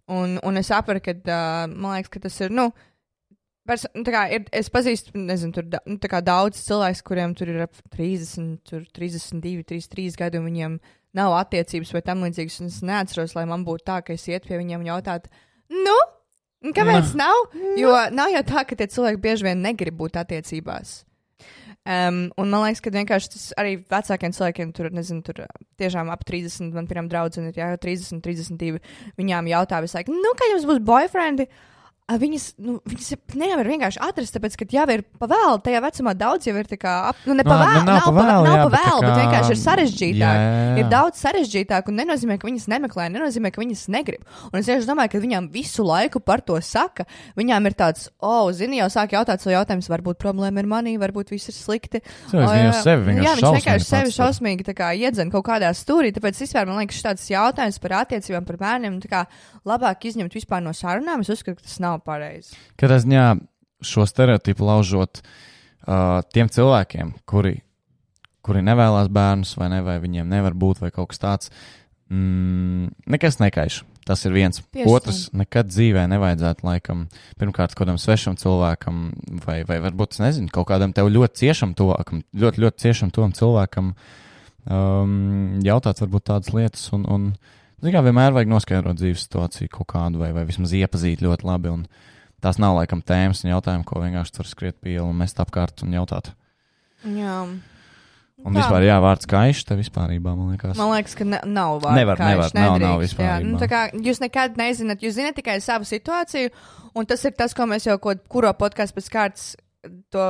[0.08, 2.70] Un, un es sapratu, ka uh, man liekas, ka tas ir, nu,
[3.68, 7.66] Pers, nu, kā ir, es pazīstu, nezinu, tur da, nu, daudz cilvēku, kuriem tur ir
[7.66, 10.78] ap 30, tur 32, 33 gadi, un viņiem
[11.18, 12.60] nav attiecības vai tam līdzīgas.
[12.62, 15.28] un Es neatceros, lai man būtu tā, ka es iet pie viņiem un jautātu,
[15.74, 15.98] nu,
[16.64, 17.52] kāpēc nav?
[17.76, 21.02] Jo nav jau tā, ka tie cilvēki bieži vien negrib būt attiecībās.
[21.88, 25.44] Um, un man liekas, ka vienkārši tas arī vecākiem cilvēkiem tur, nezinu, tur
[25.80, 28.80] tiešām ap 30, man pirmā draudzene ir jā, 30, 32.
[29.20, 31.46] Viņām jautā visu laiku, nu, kā jums būs boyfriendi?
[31.48, 31.77] A,
[32.08, 35.58] Viņas, nu, viņas nevar vienkārši atrast, tāpēc, ka jau ir pavēlu.
[35.60, 38.06] Tajā vecumā daudz jau ir tā kā, ap, nu, ne Nu, pavēlu, nu, nav nav,
[38.06, 40.38] pa nav, vēlu, nav jā, bet pavēlu, bet kā- vienkārši ir sarežģītāk.
[40.38, 40.78] Jā, jā.
[40.80, 44.24] Ir daudz sarežģītāk, un nenozīmē, ka viņas nemeklē, nenozīmē, ka viņas negrib.
[44.48, 47.04] Un es tieši domāju, ka viņām visu laiku par to saka.
[47.36, 51.28] Viņām ir tāds, oh, zini, jau sāk jautāt savu jautājumu, varbūt problēma ir manī, varbūt
[51.36, 52.00] viss ir slikti.
[52.32, 52.72] Cilvēks O, jā.
[52.88, 54.16] sevi vienkārši jā, viņš vienkārši sevi tur.
[54.16, 56.08] šausmīgi tā kā iedzen kaut kādā stūrī.
[56.16, 59.22] Tāpēc vispār man liekas, šis jautājums par attiecībām, par bērniem, tā kā
[59.68, 61.20] labāk izņemt vispār no sarunām.
[61.20, 62.56] Es uzskatu, ka tas nav pareizi.
[62.80, 63.24] Katrā ziņā
[63.84, 67.58] šo stereotipu laužot uh, tiem cilvēkiem, kuri,
[68.44, 71.52] kuri nevēlas bērnus, vai, ne, vai viņiem nevar būt, vai kaut kas tāds,
[72.10, 73.82] mm, nekas nekaiš.
[74.08, 74.62] Tas ir viens.
[74.72, 77.02] Tieši Otrs, nekad dzīvē nevajadzētu, laikam,
[77.36, 79.02] pirmkārt, kādam svešam cilvēkam,
[79.44, 83.92] vai, vai varbūt, nezinu, kaut kādam tev ļoti ciešam tuvākam, ļoti, ļoti ciešam tovam cilvēkam,
[84.64, 89.88] um, jautāt varbūt tādas lietas, un, un zin kā, vienmēr vajag noskaidrot dzīves situāciju kaut
[89.94, 91.74] kādu, vai, vai vismaz iepazīt ļoti labi.
[91.78, 91.88] Un,
[92.38, 95.96] Tās nav laikam tēmas un jautājumi, ko vienkārši var skriet pie un mest apkārt un
[95.96, 96.30] jautāt.
[97.02, 97.40] Jā.
[98.38, 98.60] Un Tā.
[98.60, 100.76] vispār, jā, vārds kaiš, te vispārībā, man liekas.
[100.78, 101.98] Man liekas, ka ne, nav vārdu.
[101.98, 103.54] Nevar, kā nevar, viņš nav, nav nedrīkst, vispār jā.
[103.58, 106.52] Tā kā jūs nekad nezināt, jūs zināt tikai savu situāciju,
[106.94, 109.48] un tas ir tas, ko mēs jau, ko, kuro podkāstu pēc kārtas
[110.10, 110.22] to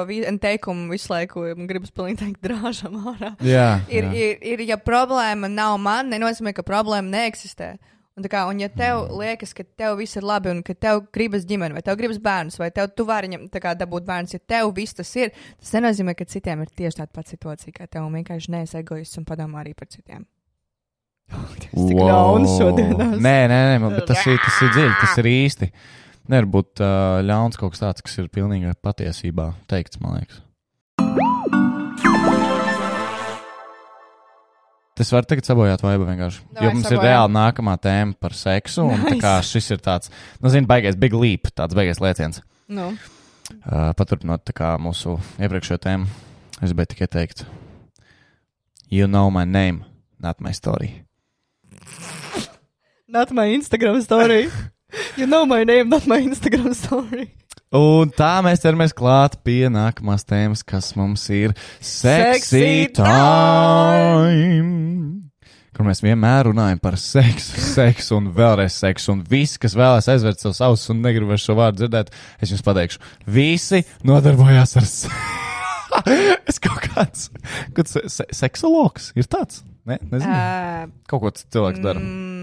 [0.42, 3.34] teikumu visu laiku gribas pilnīgi teikt drāžam ārā.
[3.44, 4.12] Jā, Ir, jā.
[4.12, 7.76] ir, ir, ja problēma nav man, nenozīmē, ka problēma neeksistē.
[8.18, 11.04] Un, tā kā, un ja tev liekas, ka tev viss ir labi, un ka tev
[11.14, 14.34] gribas ģimeni, vai tev gribas bērnus, vai tev tu vari ņem, tā kā, dabūt bērnus,
[14.34, 15.30] ja tev viss tas ir,
[15.60, 18.08] tas nenozīmē, ka citiem ir tieši tāda pati situācija kā tev.
[18.10, 20.26] Vienkārši neesi egoists un padomā arī par citiem.
[21.28, 22.94] Tas tik ļauns šodien.
[22.98, 25.68] Nē, nē, nē, man- bet tas ir, tas ir dziļi, tas ir īsti.
[26.28, 30.42] Nevar būt uh, ļauns kaut kas tāds, kas ir pilnīgi patiesībā teikts, man liekas.
[34.98, 36.40] Tas var tagad sabojāt vaibu vienkārši.
[36.50, 37.04] Davai, jo mums ir sabojām.
[37.06, 38.82] reāli nākamā tēma par seksu.
[38.90, 39.22] Un tā Nice.
[39.22, 40.10] kā šis ir tāds,
[40.42, 42.42] nu, zini, baigais big leap, tāds baigais lēciens.
[42.68, 42.92] Nu,
[43.64, 46.04] Uh, paturpinot kā mūsu iepriekšējo tēmu,
[46.60, 47.46] es gribēju tikai teikt,
[48.92, 49.86] you know my name,
[50.20, 50.90] not my story.
[53.08, 54.50] not my Instagram story.
[55.16, 57.28] You know my name, not my Instagram story.
[57.76, 61.52] Un tā mēs ķeramies klāt pie nākamās tēmas, kas mums ir
[61.84, 64.70] Sexy time.
[65.76, 69.12] Kur mēs vienmēr runājam par seksu, seksu un vēlreiz seksu.
[69.12, 72.08] Un visi, kas vēlās aizvērt savus ausis un negrib vairs šo vārdu dzirdēt,
[72.40, 75.12] es jums pateikšu, visi nodarbojās ar seksu.
[76.48, 77.28] es kaut kāds,
[77.76, 79.60] kāds se se seksologs ir tāds.
[79.88, 80.32] Ne, nezinu.
[80.32, 82.00] Uh, kaut ko cilvēks dara.
[82.00, 82.37] mm,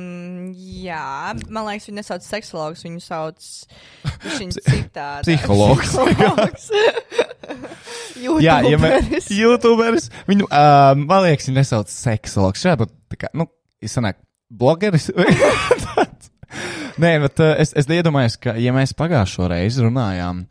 [0.55, 3.49] jā, man liekas, viņu nesauc seksologs, viņu sauc
[4.39, 5.25] citādi.
[5.27, 5.95] Psihologs.
[5.95, 6.69] Psihologs.
[8.41, 9.27] Jā, ja mēs YouTuberis.
[9.35, 12.63] YouTuberis, viņu, uh, man liekas, viņa nesauc seksologs.
[12.79, 13.47] Pat, tā kā, nu,
[13.83, 14.17] izsanāk,
[14.49, 15.11] blogeris.
[17.01, 20.45] Nē, bet uh, es, es iedomājos, ka, ja mēs pagājušo reizi runājām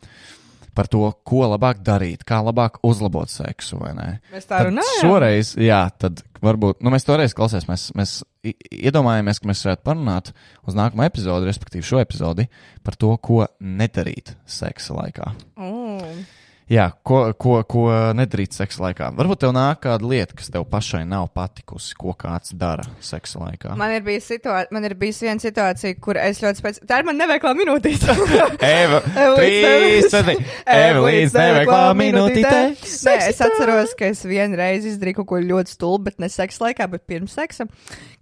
[0.75, 3.79] par to, ko labāk darīt, kā labāk uzlabot seksu?
[3.81, 5.01] Mēs tā Tad runājam.
[5.01, 8.15] Šoreiz, jā, tad varbūt, nu, mēs toreiz klausījāmies, mēs, mēs
[8.45, 8.57] i-
[8.91, 10.33] iedomājāmies, ka mēs varētu parunāt
[10.67, 12.49] uz nākamo epizodi, respektīvi šo epizodi,
[12.85, 15.33] par to, ko nedarīt seksa laikā.
[15.57, 16.25] Mm.
[16.65, 17.83] Jā, ko, ko, ko
[18.17, 19.11] nedarīt seksa laikā.
[19.19, 23.75] Varbūt tev nāk kāda lieta, kas tev pašai nav patikusi, ko kāds dara seksa laikā.
[23.77, 26.79] Man ir bijusi situācija, man ir bijusi viena situācija, kur es ļoti spēc...
[26.89, 28.17] Tā ir man neveiklā minūtīte.
[28.65, 29.03] Eva,
[29.37, 30.39] trīs, četri.
[30.65, 32.57] Evelīns neveiklā minūtītē.
[32.81, 36.89] Nē, es atceros, ka es vienreiz izdarīju kaut ko ļoti stulbu, bet ne seksa laikā,
[36.97, 37.69] bet pirms seksa.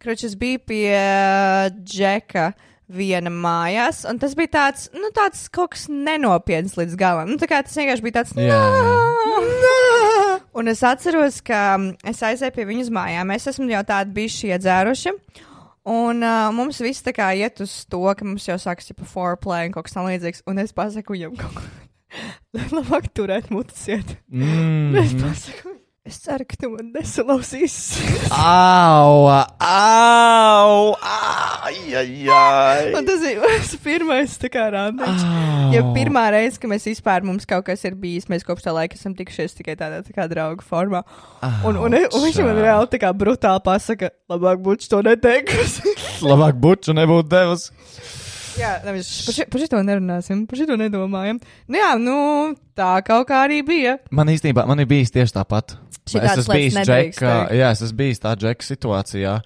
[0.03, 2.51] Kroč, es biju pie uh, Džeka
[2.93, 7.30] viena mājās, un tas bija tāds, nu, tāds kaut kas nenopietns līdz galam.
[7.32, 8.61] Nu, tā kā tas vienkārši bija tāds, Jā,
[9.62, 13.30] "Nā!" Un es atceros, ka mm, es aizēju pie viņas mājām.
[13.32, 15.14] Mēs esam jau tādi bijuši iedzēruši.
[15.93, 19.66] Un uh, mums viss tā kā iet uz to, ka mums jau sākas jau foreplay
[19.66, 20.45] un kaut kas tamlīdzīgs.
[20.47, 21.38] Un es pasaku viņam.
[22.55, 24.18] Lai labāk turēt muticiet.
[24.30, 24.93] mm.
[25.01, 25.72] Es pasaku,
[26.07, 27.78] es ceru, ka tu man nesalausīs.
[28.30, 29.26] Au,
[29.59, 30.93] au,
[31.62, 32.86] ai, ai, ai.
[32.98, 34.36] Un tas ir mans pirmais
[34.74, 35.26] randiņš.
[35.72, 38.98] Ja pirmā reize, kad mēs vispār mums kaut kas ir bijis, mēs kopš tā laika
[38.98, 41.04] esam tikušies tikai tādā tā kā draugu formā.
[41.64, 45.94] Un, un, un viņš man reāli tā kā brutāli pasaka, labāk būtu to neteikusi.
[46.32, 47.72] Labāk buču nebūtu devusi.
[48.58, 51.38] Jā, nevis par, ši, par šito nerunāsim, par šito nedomājam.
[51.72, 52.16] Nu jā, nu
[52.78, 53.96] tā kaut kā arī bija.
[54.12, 55.76] Man īstenībā, man ir bijis tieši tāpat.
[56.02, 59.36] Šitādas es esmu bijis džeka, jā, es esmu bijis tā džeka situācijā.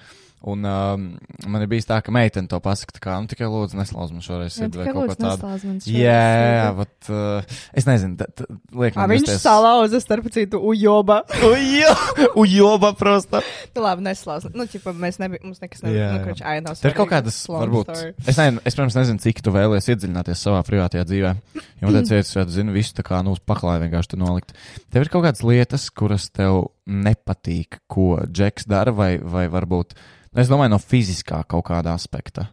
[0.47, 1.07] Un um,
[1.51, 4.23] man ir bijis tā, ka meitene to pasaka, tā kā, nu tikai lūdzu neslauz man
[4.23, 5.73] šoreiz sirdi vai kaut ko tādu.
[5.91, 8.47] Jā, bet uh, es nezinu, tā, tā,
[8.79, 11.25] liek Ā, man viņš salauza starp citu ujoba.
[11.49, 11.97] Ujo,
[12.45, 13.43] ujoba prosta.
[13.75, 14.47] nu labi, neslauz.
[14.55, 16.13] Nu, ķipa, mēs nebijām, mums nekas nebija.
[16.15, 16.85] Nu, kurš ainos.
[16.85, 17.91] Tur ir kaut kādas, varbūt,
[18.23, 21.35] es, nezinu, es, protams, nezinu, cik tu vēlies iedziļināties savā privātajā dzīvē.
[21.83, 24.55] Jo man ir, ka zinu visu tā kā, nu, uz paklāja vienkārši tu nolikt.
[24.95, 29.95] Tev ir kaut kādas lietas, kuras tev nepatīk, ko Džeks dara, vai, vai varbūt,
[30.33, 32.49] nu, es domāju, no fiziskā kaut kāda aspekta.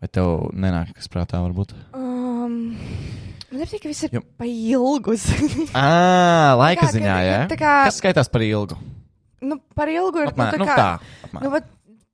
[0.00, 1.74] Vai tev nenāk kas prātā, varbūt?
[1.96, 2.76] Um,
[3.50, 5.26] man nepatīk, ka viss ir Jo- pa ilgus.
[5.76, 7.40] Ā, laika kā- ziņā, jā.
[7.52, 8.78] tā kā- Kas skaitās par ilgu?
[9.40, 10.30] nu, par ilgu ir.
[10.32, 11.28] Apmēram, nu, nu, tā kā, tā.
[11.28, 11.44] apmēram.
[11.44, 11.68] Nu, bet,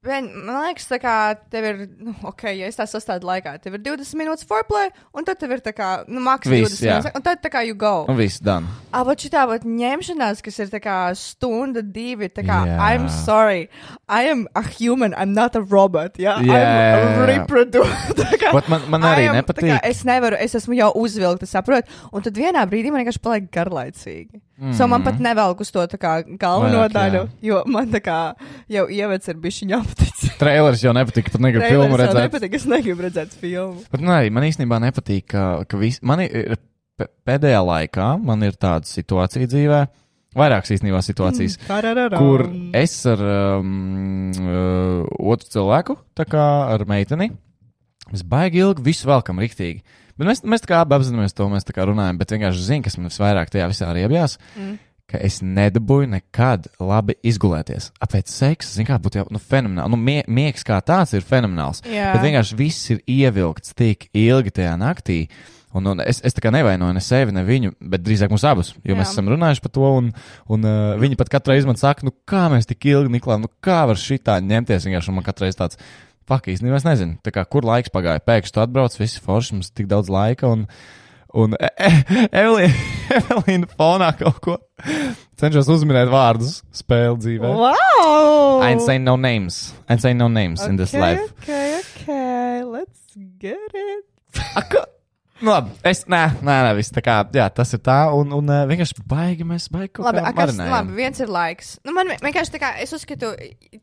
[0.07, 1.15] ben, man liekas, tā kā
[1.53, 5.27] tev ir, nu, ok, ja es tā sastādu laikā, tev ir 20 minūtes foreplay, un
[5.27, 6.97] tad tev ir tā kā, nu, maks Viss, 20 jā.
[7.01, 8.05] minūtes, un tad tā kā you go.
[8.09, 8.41] Un viss.
[8.47, 12.79] Ah, bet šī tā vat ņemšanās, kas ir tā kā stunda, divi, tā kā, Jā.
[12.95, 13.69] I'm sorry,
[14.09, 17.27] I am a human, I'm not a robot, jā, I'm jā, jā.
[17.33, 18.17] reproduced.
[18.23, 19.69] Tā kā, Bet man, man arī am- nepatīk.
[19.69, 23.49] Kā, es nevaru, es esmu jau uzvilkta, saprot, un tad vienā brīdī man vienkārši paliek
[23.55, 24.41] garlaicīgi.
[24.57, 24.73] Mm.
[24.73, 27.49] So man pat nevelk uz to tā kā galveno Vairāk, daļu, jā.
[27.51, 28.21] jo man tā kā
[28.73, 30.37] jau ievec ir bišķiņa apticis.
[30.43, 32.29] Trailers jau nepatīk, pat negribu filmu redzēt.
[32.29, 33.83] Nepatīk, es negribu redzēt filmu.
[33.93, 36.59] Bet nu, arī man īstenībā nepatīk, ka, ka vis, man ir
[36.97, 39.81] pēdējā laikā man ir tāda situācija dzīvē,
[40.37, 42.17] vairākas īstenībā situācijas, mm.
[42.17, 47.31] kur es ar um, uh, otru cilvēku, tā kā ar meiteni,
[48.13, 49.85] mēs baigi ilgi visu velkam riktīgi.
[50.17, 52.85] Bet mēs, mēs tā kā abi apzināmies to, mēs tā kā runājam, bet vienkārši zinu,
[52.87, 54.39] kas man visvairāk tajā visā riebjās.
[54.57, 54.79] Mm.
[55.07, 57.93] Ka es nedabūju nekad labi izgulēties.
[58.03, 59.93] Apēc seksa, zinu, kā būtu jau nu, fenomenāli.
[59.93, 61.85] Nu, mie, miegs kā tāds ir fenomenāls.
[61.87, 62.09] Jā.
[62.17, 65.21] Bet vienkārši viss ir ievilkts tik ilgi tajā naktī.
[65.77, 68.73] Un, un es, es tā kā nevainoju ne sevi, ne viņu, bet drīzāk mūs abus.
[68.81, 68.99] Jo Jā.
[69.01, 70.11] mēs esam runājuši par to, un,
[70.53, 73.53] un uh, viņi pat katru reizi man saka, nu kā mēs tik ilgi niklām, nu
[73.63, 74.89] kā var šitā ņemties.
[74.89, 75.81] Vienkārši man katru reizi tāds,
[76.27, 78.25] fuck, īstenībā es nezinu, kā, kur laiks pagāja.
[78.25, 80.65] Pēkšņi tu atbrauc, visi forši, mums tik daudz laika, un,
[81.37, 81.91] un e e
[82.31, 82.73] Evelīna,
[83.21, 84.57] Evelīna fonā kaut ko
[85.41, 87.53] cenšas uzminēt vārdus spēļu dzīvē.
[87.53, 88.61] Wow!
[88.65, 89.75] I ain't saying no names.
[89.87, 91.33] I ain't saying no names in this okay, life.
[91.43, 94.93] Okay, okay, let's get it.
[95.37, 98.47] Nu, labi, es, nē, nē, nē, viss tā kā, jā, tas ir tā, un, un
[98.71, 100.73] vienkārši baigi mēs, baigi kaut Labi, kā marinējam.
[100.73, 101.73] labi, viens ir laiks.
[101.85, 103.35] Nu, man vi- vienkārši tā kā, es uzskatu,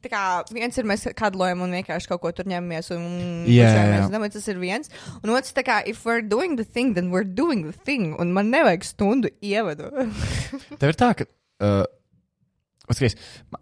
[0.02, 3.06] tā kā viens ir mēs kadlojam un vienkārši kaut ko tur ņemamies un
[3.46, 3.70] jā.
[4.02, 4.90] un Domāju, tas ir viens.
[5.22, 8.16] Un otrs, tā kā, if we're doing the thing, then we're doing the thing.
[8.18, 9.92] Un man nevajag stundu ievadu.
[10.82, 11.30] Tev ir tā, ka.
[11.62, 11.84] Uh,
[12.84, 13.14] Skaties,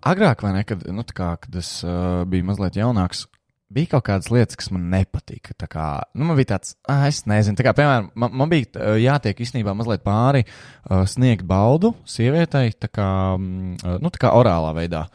[0.10, 3.28] agrāk, vai ne, kad, nu, tā kā, kad es uh, biju mazliet jaunāks,
[3.72, 5.56] bija kaut kādas lietas, kas man nepatika.
[5.58, 5.86] Tā Kā,
[6.18, 9.74] nu, man bija tāds, ah, es nezinu, kā, piemēram, man, man bija uh, jātiek īstenībā
[9.78, 13.08] mazliet pāri uh, sniegt baudu sievietei, tā kā,
[13.38, 15.06] uh, nu, tā kā orālā veidā.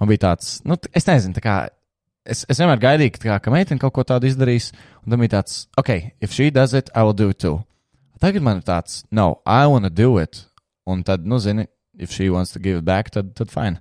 [0.00, 1.58] Man bija tāds, nu, es nezinu, tā kā.
[2.30, 4.70] Es, es vienmēr gaidīju, kā, ka meitene kaut ko tādu izdarīs,
[5.02, 5.90] un tam bija tāds, ok,
[6.20, 7.62] if she does it, I will do it too.
[8.20, 10.44] Tagad man ir tāds, no, I wanna do it.
[10.88, 11.66] Un tad, nu, zini,
[11.98, 13.80] if she wants to give it back, tad, tad fine.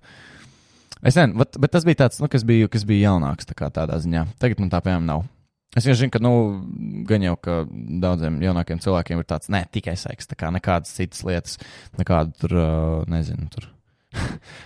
[1.00, 3.70] Es nezinu, bet, bet tas bija tāds, nu, kas bija, kas bija jaunāks tā kā
[3.74, 4.26] tādā ziņā.
[4.42, 5.26] Tagad man tā piemēram nav.
[5.78, 6.32] Es vienkārši zinu, ka, nu,
[7.08, 7.60] gan jau, ka
[8.04, 11.60] daudziem jaunākiem cilvēkiem ir tāds, nē, tikai seks, tā kā nekādas citas lietas,
[12.00, 12.56] nekādu tur,
[13.12, 13.70] nezinu, tur.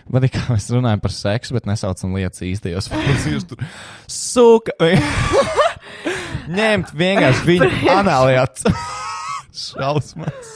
[0.08, 3.28] Man ir kā mēs runājam par seksu, bet nesaucam lietas īstajos vārdos.
[3.34, 3.66] Jūs tur
[4.08, 4.78] sūka.
[6.58, 8.66] Ņemt vienkārši viņu anālijāts.
[9.68, 10.56] Šausmas.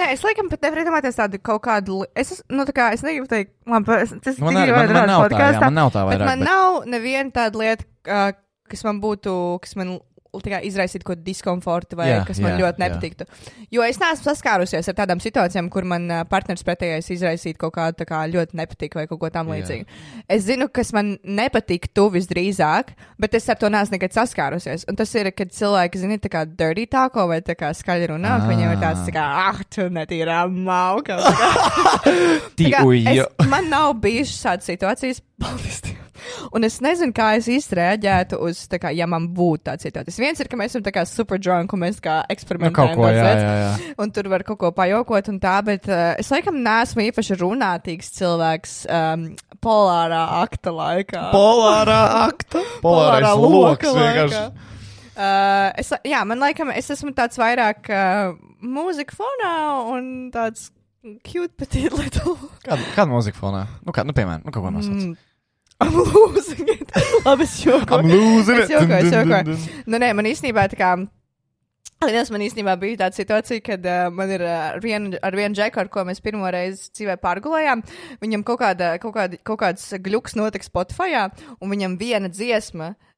[0.00, 2.02] Nē, es laikam pat nevaru iedomāties tādu kaut kādu.
[2.16, 5.10] Es, es- nu, tā kā es negribu teikt, labi, es, tas Man, tikai man, man
[5.10, 6.30] nav tā, jā, podkāstā, man nav tā Bet vairāk.
[6.30, 7.84] man nav neviena tāda lieta,
[8.70, 9.98] kas man būtu, kas man
[10.32, 12.88] kā izraisītu kaut kādu diskomfortu vai Jā, kas man jā, ļoti jā.
[12.88, 13.26] nepatiktu.
[13.74, 18.22] Jo es neesmu saskārusies ar tādām situācijām, kur man partneris pretējais izraisītu kaut kādu kā
[18.30, 19.58] ļoti nepatīk vai kaut ko tam Jā.
[19.58, 19.86] līdzīgu.
[20.30, 24.86] Es zinu, kas man nepatiktu visdrīzāk, bet es ar to neesmu nekad saskārusies.
[24.88, 28.38] Un tas ir, kad cilvēki, zini, tā kā dirty tāko vai tā kā skaļi runā,
[28.40, 31.18] ka viņiem ir tāds, tā kā, ah, tu netīrā mauka.
[32.60, 35.80] Tā kā- es, man nav bijušas tādas situācijas, paldies.
[36.56, 40.20] Un es nezinu, kā es īsti reaģētu uz, kā, ja man būtu tāds situācijas.
[40.22, 42.94] Viens ir, ka mēs esam tā kā super drunk, un mēs kā Nu, eksperimentējam.
[42.94, 43.94] kaut ko, jā, jā, jā.
[44.02, 48.10] Un tur var kaut ko pajokot un tā, bet uh, es laikam neesmu īpaši runātīgs
[48.18, 49.28] cilvēks um,
[49.64, 51.24] polārā akta laikā.
[51.34, 52.64] Polārā akta.
[52.84, 54.42] Polārais loks vienkārši.
[55.20, 59.54] Uh, es, jā, man liekas, es esmu tāds vairāk uh, mūzika fonā
[59.92, 60.70] un tāds
[61.24, 62.36] cute petit little.
[62.64, 63.64] Kāda, kāda mūzika fonā?
[63.84, 64.96] Nu, kā, nu, piemēram, nu, kaut ko nosauc.
[64.96, 65.18] Mm.
[65.80, 66.90] I'm losing it.
[67.26, 68.02] Labi, es jokoju.
[68.02, 68.76] I'm losing Es it.
[68.76, 69.44] jokoju, es jokoju.
[69.48, 69.82] dun, dun.
[69.86, 70.92] Nu, nē, man īstenībā tā kā.
[72.00, 75.52] Vienas man īstenībā bija tāda situācija, kad uh, man ir uh, ar vienu, ar vienu
[75.56, 77.82] džeku, ar ko mēs pirmo reizi dzīvē pārgulējām.
[78.24, 81.26] Viņam kaut, kāda, kaut, kāda, kaut kāds gluks notika Spotify,
[81.60, 82.94] un viņam viena dziesma.
[82.94, 83.09] Uh,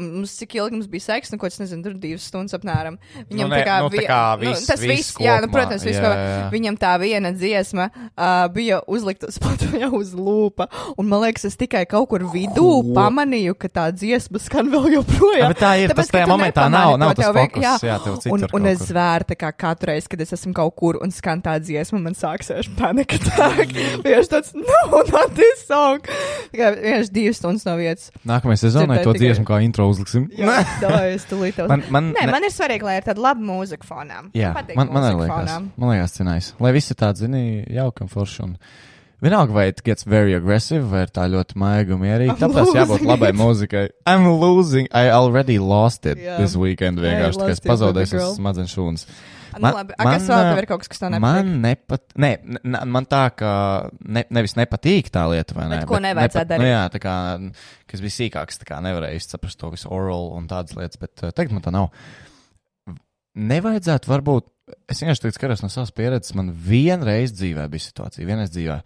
[0.00, 2.96] mums cik ilgi mums bija seks, nu, ko es nezinu, tur divas stundas apmēram.
[3.30, 5.36] Viņam Nu, ne, tā kā, nu, tā vi- kā nu, viss- tas viss viss, jā,
[5.40, 6.50] nu, kopumā, protams, viss, jā, jā.
[6.54, 10.68] viņam tā viena dziesma uh, bija uzlikta Spotify uz lūpa,
[10.98, 12.94] un man liekas, es tikai kaut kur vidū Ko?
[12.96, 15.42] pamanīju, ka tā dziesma skan vēl joprojām.
[15.42, 18.32] Jā, bet tā ir, tas ka tajā momentā nav- nav tas fokus, jā, tev citur
[18.32, 21.42] un, un es zvēru, tā kā katru reizi, kad es esmu kaut kur un skan
[21.42, 23.18] tā dziesma, man sāksies panika.
[24.06, 26.00] Vienkārši tāds, no, not this song.
[26.52, 28.10] Tikai vienkārši divas stundas no vietas.
[28.26, 30.26] Nākamajā sezonā to tikai- dziesmu kā intro uzliksim.
[30.38, 30.56] Jā,
[31.16, 31.60] es tulīt.
[31.68, 34.24] Man, man, Nē, ne- man ir svarīgi, lai ir tāda laba mūzika fonā.
[34.36, 35.60] Jā, patīk man, man arī liekas, fonā.
[35.76, 36.50] man liekas, cinājis.
[36.62, 37.44] Lai visi tādi, zini,
[37.76, 38.42] jauki un forši.
[38.46, 38.56] Un...
[39.24, 42.36] Vienalga, vai it gets very aggressive, vai ir tā ļoti maiga un mierīga.
[42.42, 43.86] Tāpēc jābūt labai mūzikai.
[44.04, 46.36] I'm losing, I already lost it Jā.
[46.36, 47.40] this weekend vienkārši.
[47.40, 49.00] Lost es pazaudēju baby girl.
[49.56, 49.66] Šūnas.
[49.66, 51.26] Nu, labi, a, kas vēl tev ir kaut kas, kas tev nepatīk?
[51.26, 52.30] Man nepat, ne,
[52.62, 53.50] ne, man tā, ka
[54.00, 55.80] ne, nevis nepatīk tā lieta, vai ne?
[55.80, 56.64] Bet ko nevajadzētu darīt?
[56.64, 57.16] Nu, jā, tā kā,
[57.92, 61.24] kas bija sīkāks, tā kā nevarēju īsti saprast to visu oral un tādas lietas, bet
[61.26, 61.90] tagad man tā nav.
[63.36, 64.48] Nevajadzētu varbūt,
[64.90, 68.80] es vienkārši tagad skatos no savas pieredzes, man vienreiz dzīvē bija situācija, vienreiz dzīvē,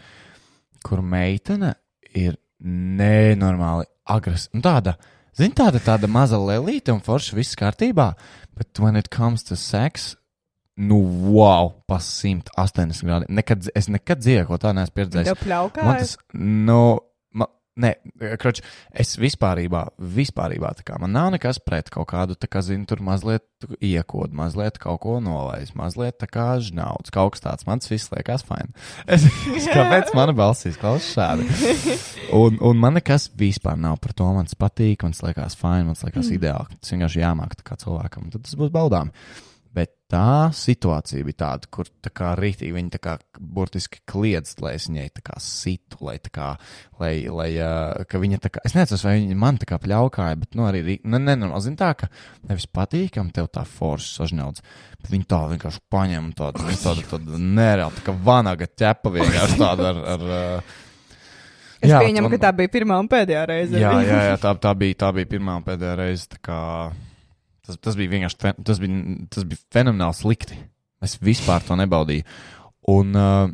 [0.86, 1.76] kur meitene
[2.16, 4.58] ir nenormāli agresīva.
[4.58, 4.96] Nu, tāda,
[5.36, 8.10] zini, tāda, tāda maza lelīte un forša viss kārtībā,
[8.58, 10.14] bet when it comes to sex,
[10.80, 13.36] nu, wow, pa 180 grādiem.
[13.36, 15.32] Nekad, es nekad dzīvē ko tādu neesmu pieredzējis.
[15.34, 15.84] Tev pļaukā?
[15.84, 16.80] Man tas, nu,
[17.36, 17.48] ma,
[17.84, 17.90] nē,
[18.40, 18.62] kroč,
[18.96, 19.82] es vispārībā,
[20.16, 23.44] vispārībā, tā kā man nav nekas pret kaut kādu, tā kā, zinu, tur mazliet
[23.76, 28.08] iekod, mazliet kaut ko nolaist, mazliet tā kā žnauds, kaut kas tāds, man tas viss
[28.14, 28.72] liekas fajn.
[29.18, 31.98] Es, es kāpēc mana balsīs klausās šādi?
[32.40, 35.90] Un, un man nekas vispār nav par to, man tas patīk, man tas liekas fajn,
[35.90, 36.40] man tas liekas mm.
[36.40, 39.12] ideāli, tas vienkārši jāmāk tā kā cilvēkam, tad tas būs baudām.
[40.10, 44.88] Tā situācija bija tāda, kur tā kā rītīgi viņi tā kā burtiski kliedz, lai es
[44.90, 46.48] viņai tā kā situ, lai tā kā,
[46.98, 47.46] lai, lai
[48.10, 50.80] ka viņa tā kā, es nezinu, vai viņa man tā kā pļaukāja, bet, nu, arī,
[50.88, 52.10] rī- ne, ne, nu, zin tā, ka
[52.48, 54.64] nevis patīkam tev tā forša sažņauds,
[54.98, 59.60] bet viņi tā vienkārši paņem tādu, viņa tādu, tādu nereāli, tā kā vanaga ķepa vienkārši
[59.62, 60.78] tādu ar, ar uh,
[61.80, 63.78] Es jā, pieņemu, un- ka tā bija pirmā un pēdējā reize.
[63.80, 66.26] Jā, jā, jā tā, tā, bija, tā bija pirmā un pēdējā reize.
[66.28, 66.58] tā Kā,
[67.70, 69.00] tas, tas bija vienkārši tas bija,
[69.30, 70.58] tas bija fenomenāli slikti.
[71.00, 72.26] Es vispār to nebaudīju.
[72.92, 73.46] Un uh,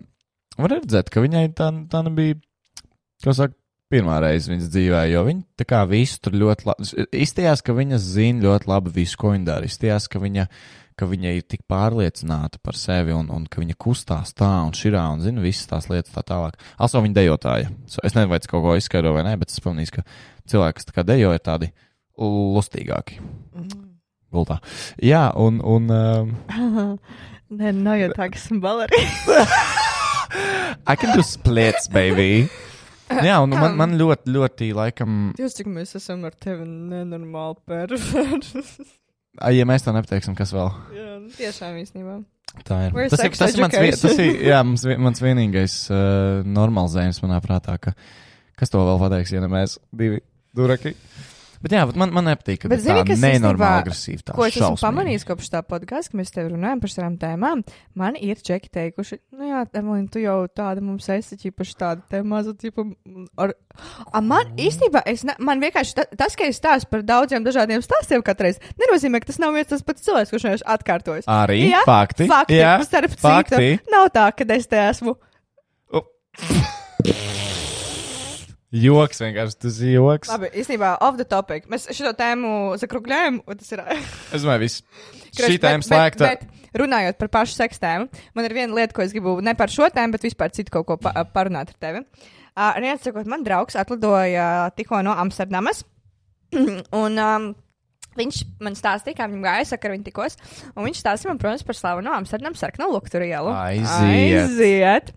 [0.59, 2.41] var redzēt, ka viņai tā, tā nebija,
[3.23, 3.55] kā saka,
[3.93, 6.89] pirmā reize viņas dzīvē, jo viņa tā kā visu tur ļoti labi.
[7.23, 9.71] Izstījās, ka viņa zina ļoti labi visu, ko viņa dara.
[9.71, 10.47] Izstījās, ka viņa,
[10.99, 15.05] ka viņa ir tik pārliecināta par sevi un, un ka viņa kustās tā un širā
[15.14, 16.59] un zina visas tās lietas tā tālāk.
[16.83, 17.73] Also, viņa dejotāja.
[17.87, 20.07] Es nezinu, vai tas kaut ko izskaidro vai nē, bet es pamanīju, ka
[20.51, 21.71] cilvēki, kas tā kā dejo, ir tādi
[22.19, 23.21] lustīgāki.
[24.35, 24.59] Gultā.
[25.03, 25.61] Jā, un.
[25.64, 26.37] un um,
[27.57, 29.43] Nē, nav jau tā, ka esmu balerīna.
[30.91, 32.49] I can do splits, baby.
[33.07, 38.64] Jā, un man, man ļoti, ļoti, laikam, Jūs cik mēs esam ar tevi nenormāli perfekti.
[39.39, 42.18] ai, ja mēs tā nepateiksim, kas vēl jā, nu, tiešām īstenībā.
[42.66, 42.97] tā ir.
[42.97, 47.39] Where's Tas ir, tas ir mans, tas ir, jā, mans, mans vienīgais uh, normalizējums manā
[47.45, 47.95] prātā, ka
[48.59, 50.18] kas to vēl pateiks, ja ne mēs divi
[50.57, 50.97] duraki.
[51.65, 54.35] Bet jā, man, man nepatīk, ka Bet zini, tā kas nenormāli agresīva.
[54.37, 57.63] Ko es esmu pamanījis kopš tā podkāsta, ka mēs te runājam par šādām tēmām.
[57.99, 62.23] Man ir čeki teikuši, nu jā, Evelīna, tu jau tāda mums esi, ķipaši tāda te
[62.27, 62.87] maza, tipa,
[63.41, 63.55] ar...
[64.13, 67.85] A, man īstenībā, es ne, man vienkārši ta, tas, ka es stāstu par daudziem dažādiem
[67.85, 71.29] stāstiem katreiz, nenozīmē, ka tas nav viens tas pats cilvēks, kurš vienkārši atkārtojas.
[71.29, 72.29] Arī Jā, fakti.
[72.31, 73.61] Fakti, jā, starp fakti.
[73.61, 75.19] citu, nav tā, ka es te esmu.
[78.75, 80.31] Joks vienkārši, tas ir joks.
[80.33, 81.69] Labi, īstenībā, off the topic.
[81.71, 82.51] Mēs šo tēmu
[82.83, 83.83] zakrukļējam, un tas ir.
[84.35, 84.83] Es domāju, viss.
[85.37, 86.33] Šī tēma slēgta.
[86.33, 89.55] Bet, bet runājot par pašu seksu tēmu, man ir viena lieta, ko es gribu ne
[89.59, 92.03] par šo tēmu, bet vispār citu kaut ko pa, parunāt ar tevi.
[92.57, 95.85] Uh, Viens sakot, man draugs atlidoja tikko no Amsterdamas.
[97.05, 97.51] un um,
[98.19, 100.39] viņš man stāstīja, kā viņam gāja, saka, ar viņu tikos.
[100.75, 103.53] Un viņš stāstīja man, protams, par slavenu Amsterdamas sarkanu luktur ielu.
[103.53, 104.57] Aiziet.
[104.57, 105.12] Aiziet.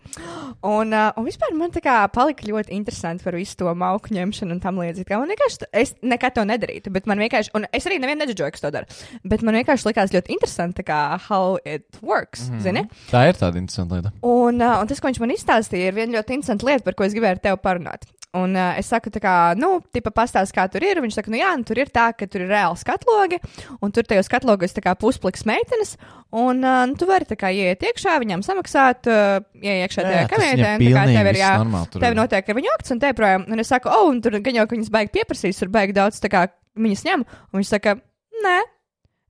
[0.66, 4.58] Un, uh, un vispār man tā kā palika ļoti interesanti par visu to mauku ņemšanu
[4.58, 5.16] un tam līdzīgi.
[5.16, 8.66] Man vienkārši, es nekad to nedarītu, bet man vienkārši, un es arī nevienu neģeģoju, kas
[8.66, 12.86] to dara, bet man vienkārši likās ļoti interesanti, tā kā how it works, mm zini?
[13.08, 14.14] Tā ir tāda interesanta lieta.
[14.20, 17.08] Un, uh, un tas, ko viņš man izstāstīja, ir viena ļoti interesanta lieta, par ko
[17.08, 18.10] es gribēju ar tevi parunāt.
[18.38, 21.00] Un uh, es saku, tā kā, nu, tipa pastāst, kā tur ir.
[21.02, 23.40] Viņš saka, nu, jā, nu, tur ir tā, ka tur ir reāli skatlogi,
[23.82, 25.96] un tur tajos skatlogos tā kā puspliks meitenes,
[26.30, 30.76] un uh, nu, tu vari tā kā ieiet iekšā, viņām samaksāt, uh, ieiekšā tajā kabinetē,
[30.78, 31.52] viņam un tā kā tev ir jā.
[31.64, 32.20] normāli Tev ir.
[32.22, 34.68] notiek ar viņu akts, un te projām, un es saku, oh, un tur gan jau,
[34.70, 36.46] ka viņas baigi pieprasīs, tur baigi daudz, tā kā
[36.78, 37.98] viņas ņem, un viņš saka,
[38.46, 38.60] nē.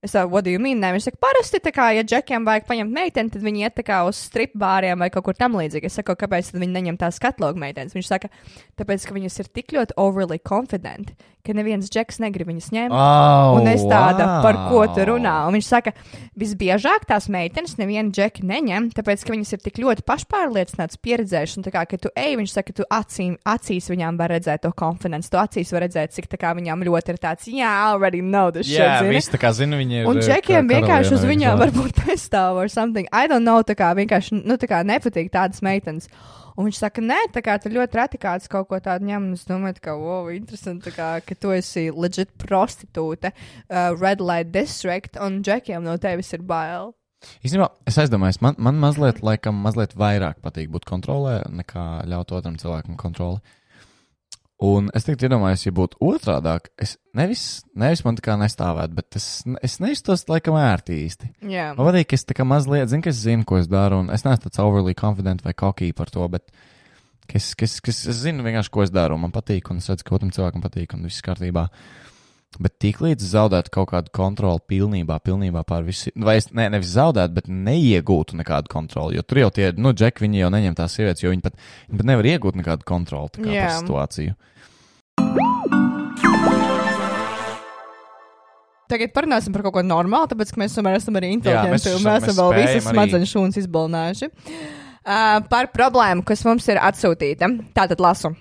[0.01, 0.79] Es saku, what do you mean?
[0.79, 4.21] Nē, viņš saka, parasti, kā, ja džekiem vajag paņemt meiteni, tad viņi iet kā uz
[4.29, 5.89] strip bāriem vai kaut kur tam līdzīgi.
[5.91, 7.97] Es saku, kāpēc viņi neņem tās skatlogu meitenes?
[7.97, 8.31] Viņš saka,
[8.79, 11.11] tāpēc, ka viņas ir tik ļoti overly confident,
[11.49, 12.93] ka neviens džeks negrib viņas ņemt.
[12.93, 14.43] Oh, Un es tāda, wow.
[14.45, 15.35] par ko tu runā?
[15.49, 15.93] Un viņš saka,
[16.39, 21.59] visbiežāk tās meitenes nevienu džeku neņem, tāpēc, ka viņas ir tik ļoti pašpārliecinātas, pieredzējušas.
[21.59, 24.73] Un tā kā, kad tu ej, viņš saka, tu acīm, acīs viņām var redzēt to
[24.77, 28.21] confidence, tu acīs var redzēt, cik tā kā viņām ļoti ir tāds, jā, I already
[28.21, 28.81] know this shit.
[28.81, 30.09] Jā, zini?" viss tā kā zina, viņi ir.
[30.09, 33.07] Un eh, džekiem vienkārši uz viņām varbūt nestāv or something.
[33.11, 36.09] I don't know, tā kā vienkārši, nu, tā kā nepatīk tādas meitenes.
[36.55, 39.29] Un viņš saka, nē, tā kā tu ļoti reti kāds kaut ko tādu ņem.
[39.29, 44.53] un Es domāju, ka, wow, interesanti, kā, ka tu esi legit prostitūte, uh, red light
[44.55, 46.93] district, un džekiem no tevis ir bail.
[47.43, 52.55] Īstenībā es aizdomājos, man, man mazliet, laikam, mazliet vairāk patīk būt kontrolē, nekā ļaut otram
[52.61, 53.41] cilvēkam kontroli.
[54.59, 57.43] Un es tikai iedomājos, ja būtu otrādāk, es nevis,
[57.79, 59.27] nevis man tā kā nestāvētu, bet es,
[59.63, 61.29] es nejustos laikam ērti īsti.
[61.47, 64.01] Jā, Man patīk, ka es tā kā mazliet zinu, ka es zinu, ko es daru,
[64.03, 66.51] un es neesmu tāds overly confident vai cocky par to, bet
[67.31, 70.03] es, es, es, es zinu vienkārši, ko es daru, un man patīk, un es redzu,
[70.03, 71.69] ka otram cilvēkam patīk, un viss kārtībā.
[72.57, 77.35] Bet tiklīdz zaudētu kaut kādu kontroli pilnībā, pilnībā pār visu, vai es ne, nevis zaudētu,
[77.37, 81.21] bet neiegūtu nekādu kontroli, jo tur jau tie, nu, džeki, viņi jau neņem tās sievietes,
[81.23, 81.53] jo viņi pat,
[81.91, 83.67] viņi pat nevar iegūt nekādu kontroli tā kā Jā.
[83.69, 84.33] par situāciju.
[88.89, 91.99] Tagad parunāsim par kaut ko normālu, tāpēc, ka mēs tomēr esam arī inteliģenti, mēs un
[91.99, 94.29] esam- mēs esam mēs vēl visas smadzeņu šūnas izbalnājuši.
[95.09, 97.47] Uh, par problēmu, kas mums ir atsūtīta.
[97.77, 98.33] Tātad lasu.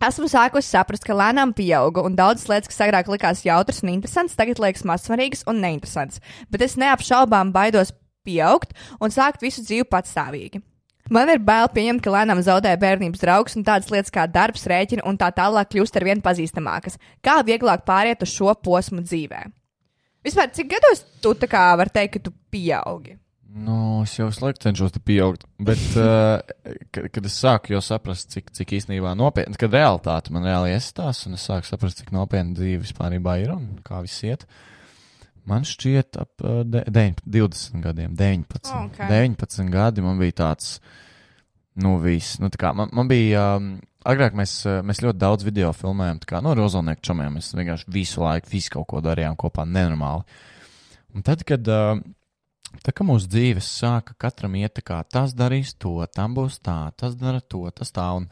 [0.00, 4.38] Esmu sākusi saprast, ka lēnām pieaugu, un daudzas lietas, kas agrāk likās jautras un interesantas,
[4.38, 6.22] tagad liekas mazsvarīgas un neinteresantas.
[6.48, 7.92] Bet es neapšaubām baidos
[8.24, 10.62] pieaugt un sākt visu dzīvi patstāvīgi.
[11.12, 15.04] Man ir bail pieņemt, ka lēnām zaudēju bērnības draugus un tādas lietas kā darbs, rēķina
[15.10, 16.96] un tā tālāk kļūst ar vien pazīstamākas.
[17.20, 19.42] Kā vieglāk pāriet uz šo posmu dzīvē?
[20.24, 23.18] Vispār, cik gados tu tā kā vari teikt, ka tu pieaugi?
[23.50, 26.40] Nu, es jau visu laiku cenšos te pieaugt, bet, uh,
[26.94, 31.24] kad, kad es sāku jau saprast, cik, cik īstenībā nopietni, kad realitāte man reāli iestās,
[31.28, 34.46] un es sāku saprast, cik nopietna dzīve vispār ir un kā viss iet,
[35.48, 38.74] man šķiet ap uh, de, deviņ, 20 gadiem, 19.
[38.86, 39.00] Ok.
[39.10, 40.76] 19 gadi man bija tāds,
[41.80, 42.38] nu, viss.
[42.42, 43.72] Nu, tā kā man, man bija, um,
[44.08, 47.92] agrāk mēs, uh, mēs ļoti daudz video filmējām, tā kā no rozolnieku čomiem, mēs vienkārši
[47.94, 50.26] visu laiku, visu kaut ko darījām kopā nenormāli.
[51.16, 51.96] Un tad, kad uh,
[52.80, 56.78] Tā kā mūsu dzīves sāka katram iet tā kā tas darīs to, tam būs tā,
[56.96, 58.06] tas dara to, tas tā.
[58.16, 58.30] Un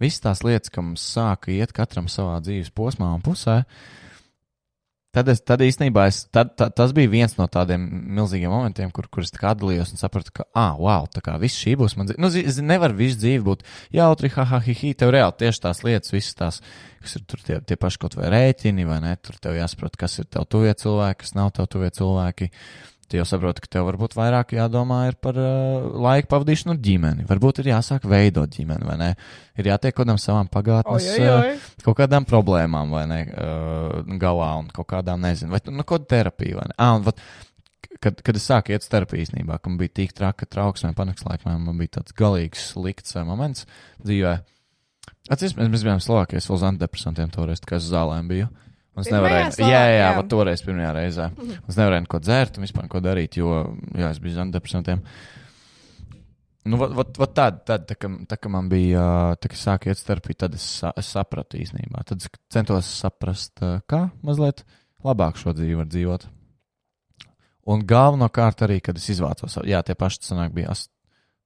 [0.00, 3.62] visas tās lietas, ka mums sāka iet katram savā dzīves posmā un pusē,
[5.14, 7.86] tad, es, tad īstenībā es, tad, tad, tas bija viens no tādiem
[8.18, 11.74] milzīgiem momentiem, kur, kur es atdalījos un sapratu, ka, ah, wow, tā kā viss šī
[11.80, 12.22] būs man dzīve.
[12.22, 13.64] Nu, zi, nevar visu dzīvi būt
[13.94, 16.60] jautri, ha, ha, hi, hi, tev reāli tieši tās lietas, visas tās,
[17.02, 20.20] kas ir tur tie, tie paši kaut vai rēķini, vai ne, tur tev jāsaprot, kas
[20.20, 22.52] ir tev tuvie cilvēki, kas nav tev tuvie cilvēki.
[23.08, 27.24] Tu jau saproti, ka tev varbūt vairāk jādomā ir par uh, laiku pavadīšanu ar ģimeni.
[27.30, 29.08] Varbūt ir jāsāk veidot ģimeni, vai ne?
[29.56, 31.54] Ir jātiek kaut kādām savām pagātnes, Ojojoj.
[31.54, 33.20] uh, kaut kādām problēmām, vai ne?
[33.32, 36.76] Uh, galā un kaut kādām, nezinu, vai nu, kaut terapija, vai ne?
[36.76, 37.24] Ah, un, vat,
[38.04, 41.80] kad, kad es sāku iet terapiju īstenībā, ka man bija tik traka trauksme, panikas man
[41.80, 43.64] bija tāds galīgs slikts uh, moments
[44.04, 44.36] dzīvē.
[45.28, 48.52] Atcerieties, mēs, bijām Slovākijā, es vēl uz antidepresantiem toreiz, es zālēm biju.
[48.52, 48.68] Un
[49.00, 51.26] es Pirmajā nevarēju, jā, jā, jā, toreiz pirmajā reizē.
[51.68, 53.50] Es nevarēju neko dzert un vispār ko darīt, jo,
[53.94, 55.02] jā, es biju uz antidepresantiem.
[56.68, 59.04] Nu, vat, vat, vat tad, tad, tā, kā, tā kā man bija,
[59.40, 60.66] tā kā sāka iet starpī, tad es,
[61.00, 62.02] es sapratu īstenībā.
[62.08, 64.64] Tad es centos saprast, kā mazliet
[65.06, 66.26] labāk šo dzīvi var dzīvot.
[67.68, 70.90] Un galvenokārt arī, kad es izvācos, jā, tie paši sanāk bija ast-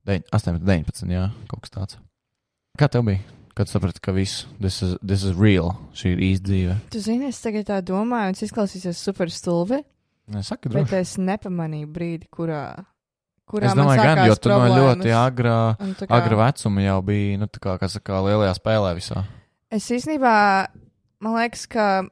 [0.06, 1.98] deviņ- 18, 19, jā, kaut kas tāds.
[2.78, 3.22] Kā tev bija?
[3.54, 6.76] Kad saprati, ka viss, this is, this is real, šī ir īsta dzīve.
[6.94, 9.82] Tu zini, es tagad tā domāju, un es izklausīsies super stulbi,
[10.40, 11.02] saka, bet droši.
[11.04, 12.62] es nepamanīju brīdi, kurā.
[13.44, 17.50] kurā Es domāju, gan, jo tu no ļoti agrā, kā- agrā vecuma jau biji, nu,
[17.52, 19.26] tā kā, kā saka, lielajā spēlē visā.
[19.68, 20.32] Es īstenībā,
[21.20, 22.08] man liekas, ka.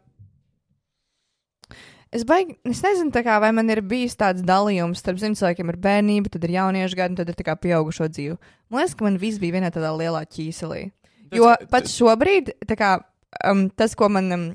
[2.12, 6.28] Es, baigi, es nezinu, kā, vai man ir bijis tāds dalījums starp cilvēkiem ar bērnību,
[6.28, 8.36] tad ir jauniešu gadi, un tad ir tā kā pieaugušo dzīvi.
[8.68, 10.90] Man liekas, ka man viss bija vienā tādā lielā ķīselī.
[11.36, 12.90] Jo pat šobrīd, tā kā,
[13.46, 14.46] um, tas, ko man, um,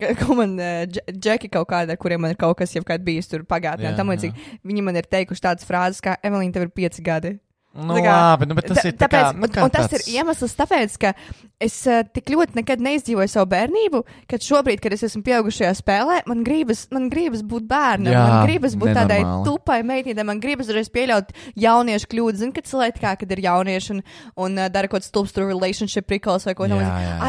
[0.20, 3.04] ko man uh, dž- džeki kaut kāda, ar kuriem man ir kaut kas jau kāds
[3.06, 6.74] bijis tur pagātnē, tam līdzīgi, viņi man ir teikuši tādas frāzes, kā Evelīna, tev ir
[6.76, 7.38] pieci gadi.
[7.74, 10.06] Nu, Tā kā- labi, nu, tas Ta- ir tā kā, tāpēc, nu, kā tas tāds-
[10.06, 11.10] ir iemesls, tāpēc, ka
[11.60, 16.20] es uh, tik ļoti nekad neizdzīvoju savu bērnību, ka šobrīd, kad es esmu pieaugušajā spēlē,
[16.30, 19.44] man gribas, man gribas būt bērnam, Jā, man gribas būt tādai nenormāli.
[19.48, 22.36] tupai meitītei, man gribas reiz pieļaut jauniešu kļūdu.
[22.44, 24.02] Zini, kad cilvēki kā, kad ir jaunieši un,
[24.36, 26.78] un uh, dara kaut kāds stulbs tur relationship prikals vai ko jā.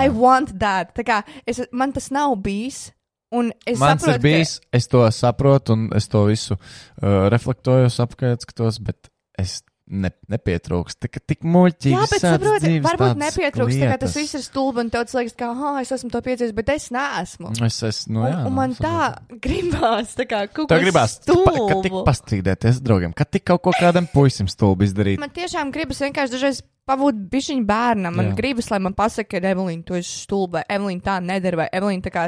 [0.05, 0.93] I want that.
[0.93, 2.91] Tā kā es, man tas nav bijis.
[3.33, 7.89] Un es Mans saprotu, ir bijis, es to saprotu, un es to visu uh, reflektoju,
[7.89, 9.09] apskatos, skatos, bet
[9.41, 10.99] es ne, nepietrūkstu.
[11.05, 11.93] Tik, tik muļķīgi.
[11.93, 15.35] Jā, bet visādas saproti, dzīves varbūt nepietrūkst, kā tas viss ir stulbi un tev liekas,
[15.37, 17.53] ka, ah, es esmu to piedzīvojis, bet es neesmu.
[17.67, 18.37] Es esmu, nu, Un, jā.
[18.39, 19.25] un nu, man saprotu.
[19.29, 22.05] tā gribās, tā kā kaut ko gribās, tu pa- kad tik stulbu.
[22.09, 25.19] pastrīdēties ar draugiem, kad tik kaut ko kādam puisim stulbi izdarīt.
[25.21, 28.15] Man tiešām gribas vienkārši dažreiz pabūt bišķiņu bērnam.
[28.19, 28.35] Man Jā.
[28.37, 32.13] gribas, lai man pasaka, ka Evelīna, tu esi stulba, Evelīna tā nedara, vai Evelīna tā
[32.13, 32.25] kā,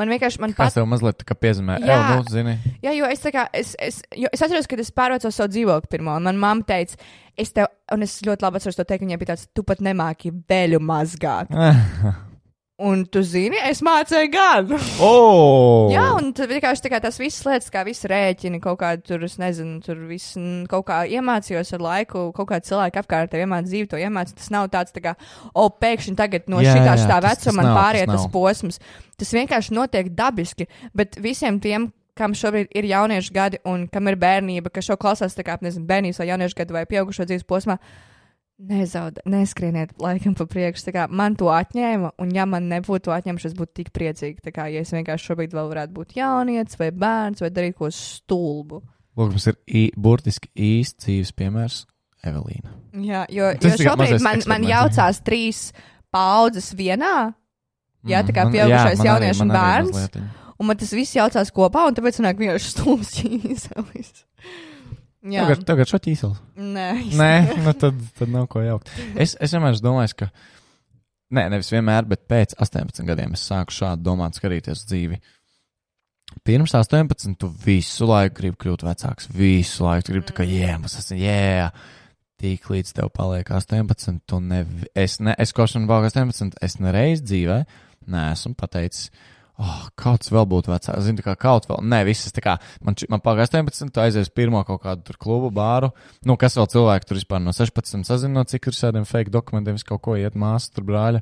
[0.00, 1.80] man vienkārši, man pat, tev mazliet tā kā piezīmē?
[1.84, 1.98] Jā.
[2.00, 2.56] Jā, nu, zini.
[2.84, 5.92] jā, jo es tā kā, es, es, jo es atceros, kad es pārvācu savu dzīvokli
[5.94, 6.98] pirmo, un man mamma teica,
[7.38, 10.34] es tev, un es ļoti labi atceros to teikt, viņai bija tāds, tu pat nemāki
[10.50, 11.54] veļu mazgāt.
[12.80, 14.70] Un tu zini, es mācīju gan.
[15.04, 15.90] oh!
[15.92, 19.82] Jā, un tad vienkārši tas viss lietas, kā viss rēķini, kaut kā tur, es nezinu,
[19.84, 20.32] tur viss
[20.70, 24.38] kaut kā iemācījos ar laiku, kaut kā cilvēki apkārt iemācīja dzīvi, to iemācīja.
[24.40, 25.14] Tas nav tāds, tā kā,
[25.52, 28.32] o, pēkšņi tagad no Jā, šitā šitā tas- tas vecuma man tas pāriet tas nav.
[28.32, 28.80] posms.
[29.20, 30.66] Tas vienkārši notiek dabiski,
[30.96, 35.36] bet visiem tiem, kam šobrīd ir jauniešu gadi un kam ir bērnība, kas šo klausās,
[35.36, 37.76] tā kā, nezinu, bērnības vai jauniešu gadu vai pieaugušo dzīves posmā,
[38.60, 40.90] Nezaud, neskrieniet laikam pa priekšu.
[40.92, 44.42] Kā Man to atņēma, un ja man nebūtu atņemts, es būtu tik priecīga.
[44.44, 47.88] Tā kā ja es vienkārši šobrīd vēl varētu būt jaunietis vai bērns vai darīt ko
[47.94, 48.82] stulbu.
[49.16, 51.78] Lūk, mums ir ī, burtiski īsts dzīves piemērs
[52.28, 52.74] Evelīna.
[53.00, 55.70] Jā, jo, jo šobrīd man, man jaucās trīs
[56.12, 57.30] paudzes vienā,
[58.08, 60.20] Jā, tā kā man- pieaugušais jauniešu arī bērns.
[60.60, 64.12] un man tas viss jaucās kopā, un tāpēc man vienkārši stulbs ķīselis.
[65.20, 66.36] Jā, Tagad, tagad šo ķīseli.
[66.56, 66.86] nē,
[67.18, 67.32] Nē,
[67.66, 68.88] nu tad, tad nav ko jaukt.
[69.20, 70.30] Es, es vienmēr domājis, ka.
[71.36, 75.20] Nē, nevis vienmēr, bet pēc 18 gadiem es sāku šādi domāt, skatīties dzīvi.
[76.46, 79.28] Pirms 18, tu visu laiku gribi kļūt vecāks.
[79.34, 81.68] Visu laiku tu gribi tā kā jēmas, esmu jē.
[82.40, 84.62] Tik līdz tev paliek 18, tu ne,
[84.96, 87.58] es, ne, es košanu vēl 18, es nereiz dzīvē
[88.10, 89.10] neesmu pateicis,
[89.60, 91.02] Oh, kas vēl būtu vecāks.
[91.04, 91.82] Zinu, kā kaut vēl.
[91.84, 95.50] Nē, visas tā kā man, man pagāja 18, tu aizies pirmo kaut kādu tur klubu,
[95.52, 95.90] bāru.
[96.24, 100.00] Nu, kas vēl cilvēki tur vispār no 16 sazina, cik ir šādiem fake dokumentiem, kaut
[100.06, 101.20] ko iet māsas, tur brāļa.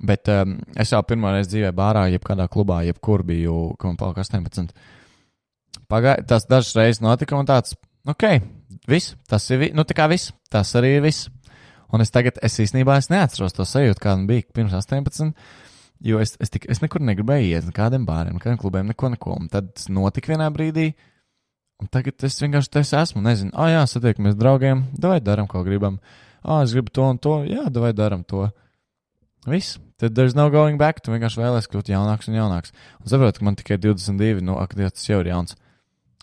[0.00, 4.30] Bet um, es jau pirmo reizi dzīvē bārā, jebkādā klubā, jebkur biju, ka man pagāja
[4.40, 4.72] 18.
[5.90, 7.74] Pagāja, tas dažas reizes notika un tāds,
[8.08, 8.24] ok,
[8.88, 11.28] viss, tas ir, vi- nu tā kā viss, tas arī ir viss.
[11.92, 15.34] Un es tagad, es īstenībā es neatceros to sajūtu, kāda bija pirms 18.
[16.04, 19.36] Jo es, es, tik, es nekur negribēju iet, nekādiem bāriem, nekādiem klubiem, neko, neko.
[19.42, 20.94] Un tad tas notika vienā brīdī,
[21.82, 26.00] un tagad es vienkārši te esmu, nezinu, ah, jā, satiekamies draugiem, vai darām, ko gribam.
[26.40, 28.48] Ah, es gribu to un to, jā, vai darām to.
[29.48, 29.78] Viss.
[30.00, 31.02] Tad there's no going back.
[31.04, 32.72] Tu vienkārši vēlēsies kļūt jaunāks un jaunāks.
[33.04, 35.56] Un saprotu, ka man tikai 22, nu, ak, tas jau ir jauns.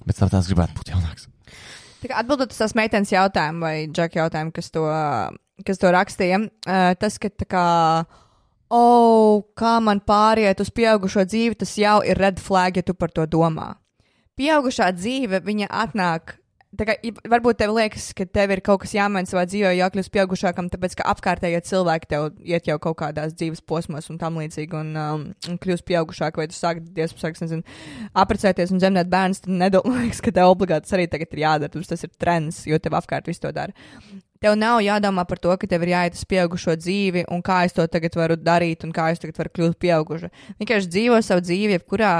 [0.05, 1.28] Bet starp tās gribētu būt jaunāks.
[2.01, 4.86] Tā Atbildot uz tās meitenes jautājumu vai džeka jautājumu, kas to,
[5.65, 6.41] kas to rakstīja,
[7.01, 7.65] tas, ka tā kā,
[8.74, 13.13] oh, kā man pāriet uz pieaugušo dzīvi, tas jau ir red flag, ja tu par
[13.13, 13.76] to domā.
[14.38, 16.38] Pieaugušā dzīve, viņa atnāk.
[16.78, 16.93] Kā,
[17.32, 21.07] varbūt tev liekas, ka tev ir kaut kas jāmaina savā dzīvē, jākļūst pieaugušākam, tāpēc ka
[21.13, 25.57] apkārtējie cilvēki tev iet jau kaut kādās dzīves posmos un tam līdzīgi, un, um, un
[25.63, 27.63] kļūst pieaugušāk, vai tu sāki, diezgan
[28.20, 31.86] apprecēties un dzemdēt bērnus, tad nedomāju, ka tev obligāti tas arī tagad ir jādara.
[31.88, 33.74] Tas ir trends, jo tev apkārt viss to dara.
[34.44, 37.74] Tev nav jādomā par to, ka tev ir jāiet uz pieaugušo dzīvi, un kā es
[37.74, 40.30] to tagad varu darīt, un kā es tagad varu kļūt pieauguša.
[40.62, 42.12] Vienkārši dzīvo savu dzīvi, jebkurā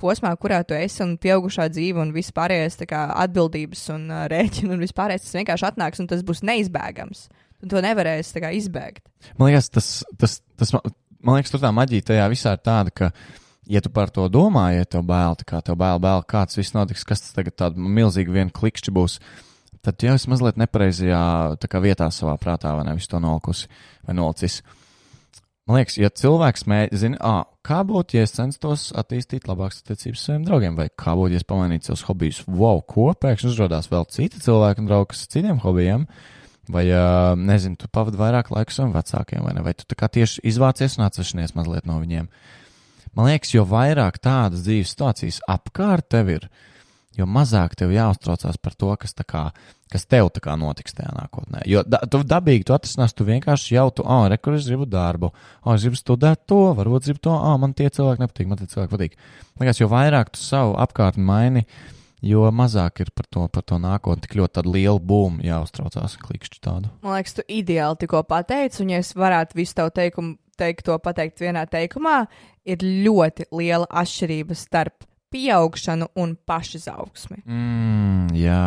[0.00, 4.24] posmā, kurā tu esi, un pieaugušā dzīve, un viss pārējais tā kā atbildības un uh,
[4.32, 7.28] rēķina, un viss pārējais tas vienkārši atnāks, un tas būs neizbēgams.
[7.60, 9.04] Tu to nevarēsi kā izbēgt.
[9.36, 13.10] Man liekas, tas, tas, tas man, liekas, tur tā maģija tajā visā ir tāda, ka,
[13.70, 17.04] ja tu par to domā, ja tev bail, kā tev bail, bail, kāds viss notiks,
[17.06, 19.18] kas tas tagad tāda milzīga viena klikšķi būs,
[19.84, 23.70] tad tu jau esi mazliet nepareizajā vietā savā prātā, vai ne, visu to nolikusi
[24.06, 24.60] vai nolicis.
[25.68, 30.46] Man liekas, ja cilvēks mēģina, ah, kā būtu, ja es censtos attīstīt labākas attiecības saviem
[30.48, 34.40] draugiem, vai kā būtu, ja es pamainītu savus hobijus, wow, ko pēkšņi uzrādās vēl citi
[34.42, 36.08] cilvēki un draugi, kas ar citiem hobijiem,
[36.74, 40.10] vai, uh, nezinu, tu pavadi vairāk laika saviem vecākiem, vai ne, vai tu tā kā
[40.10, 42.26] tieši izvācies un atsevišķinies mazliet no viņiem.
[43.14, 46.50] Man liekas, jo vairāk tādas dzīves situācijas apkārt tev ir,
[47.18, 49.42] jo mazāk tev jāuztraucās par to, kas, kā,
[49.90, 51.64] kas tev kā notiks tajā nākotnē.
[51.70, 54.86] Jo da, tu dabīgi tu atrisinās, tu vienkārši jau tu, ah, oh, rekur, es gribu
[54.90, 58.24] darbu, ah, oh, es gribu studēt to, varbūt gribu to, ah, oh, man tie cilvēki
[58.24, 59.16] nepatīk, man tie cilvēki patīk.
[59.62, 61.64] Liekas, jo vairāk tu savu apkārtni maini,
[62.22, 66.62] jo mazāk ir par to, par to nākotni tik ļoti tādu lielu būmu jāuztraucās, klikšķi
[66.62, 66.92] tādu.
[67.02, 70.96] Man liekas, tu ideāli tikko pateici, un ja es varētu visu tavu teikumu, teikt to
[71.00, 72.22] pateikt vienā teikumā,
[72.68, 77.42] ir ļoti liela atšķirība starp pieaugšanu un pašizaugsmi.
[77.46, 78.64] Mm, jā.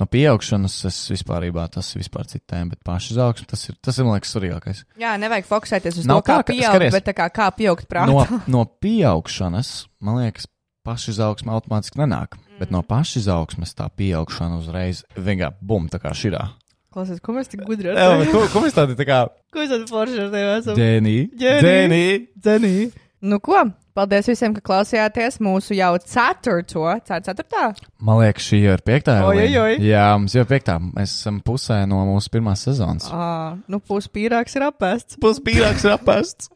[0.00, 4.06] No pieaugšanas es vispār, tas ir vispār cita tēma, bet pašizaugsme tas ir, tas ir,
[4.08, 4.80] man liekas, svarīgākais.
[4.98, 6.96] Jā, nevajag fokusēties uz Nav to, kā tā, ka- pieaugt, skaties.
[6.96, 8.08] bet tā kā, kā pieaugt prātā.
[8.08, 10.48] No, no pieaugšanas, man liekas,
[10.86, 12.56] pašizaugsme automātiski nenāk, mm.
[12.62, 16.48] bet no pašizaugsmes tā pieaugšana uzreiz vienkārši bum, tā kā širā.
[16.92, 18.26] Klausies, ko mēs tik gudri tevi?
[18.32, 19.22] ko, ko mēs tādi tā kā
[19.52, 20.76] Ko mēs tādi forši ar tevi esam?
[20.76, 21.16] Dēnī?
[21.40, 21.62] Dēnī.
[21.64, 22.04] Dēnī!
[22.36, 22.74] Dzenī.
[23.22, 23.54] Nu ko,
[23.94, 27.68] paldies visiem, ka klausījāties mūsu jau ceturto, ceturtā?
[28.02, 29.14] Man liekas, šī jau ir piektā.
[29.28, 29.76] Oi, oi.
[29.86, 30.74] Jā, mums jau piektā.
[30.82, 33.06] Mēs esam pusē no mūsu pirmās sezonas.
[33.14, 35.20] À, nu, puspīrāks ir apēsts.
[35.22, 36.50] Puspīrāks ir apests.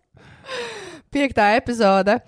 [1.14, 2.18] Piektā epizode.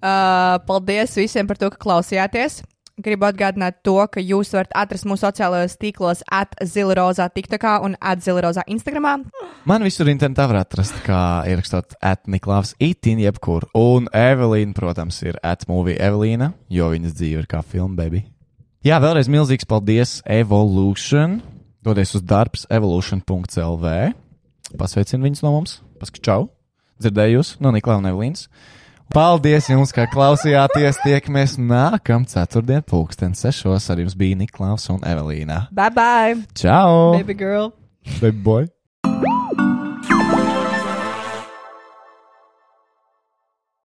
[0.00, 2.62] Uh, paldies visiem par to, ka klausījāties.
[3.02, 8.22] Gribu atgādināt to, ka jūs varat atrast mūsu sociālajos tīklos at zilrozā TikTokā un at
[8.22, 9.16] zilrozā Instagramā.
[9.66, 13.66] Man visur internetā var atrast, kā ierakstot atniklāvs itin jebkur.
[13.78, 18.22] Un Evelīna, protams, ir atmovie Evelīna, jo viņas dzīve ir kā filma, baby.
[18.86, 21.40] Jā, vēlreiz milzīgs paldies Evolution.
[21.82, 23.94] Dodies uz darbs evolution.lv.
[24.78, 25.80] Pasveicinu viņus no mums.
[26.22, 26.52] Čau!
[27.02, 28.46] Dzirdējus no Niklausa un Evelīnas.
[29.12, 30.96] Paldies jums, ka klausījāties.
[31.04, 33.90] Tiekamies nākamā ceturtdienā, pulksten sešos.
[33.92, 35.66] Ar jums bija Niklaus un Evelīna.
[35.68, 37.12] Bye bye, Čau!
[37.18, 37.74] baby girl!
[38.22, 38.68] Baby boy!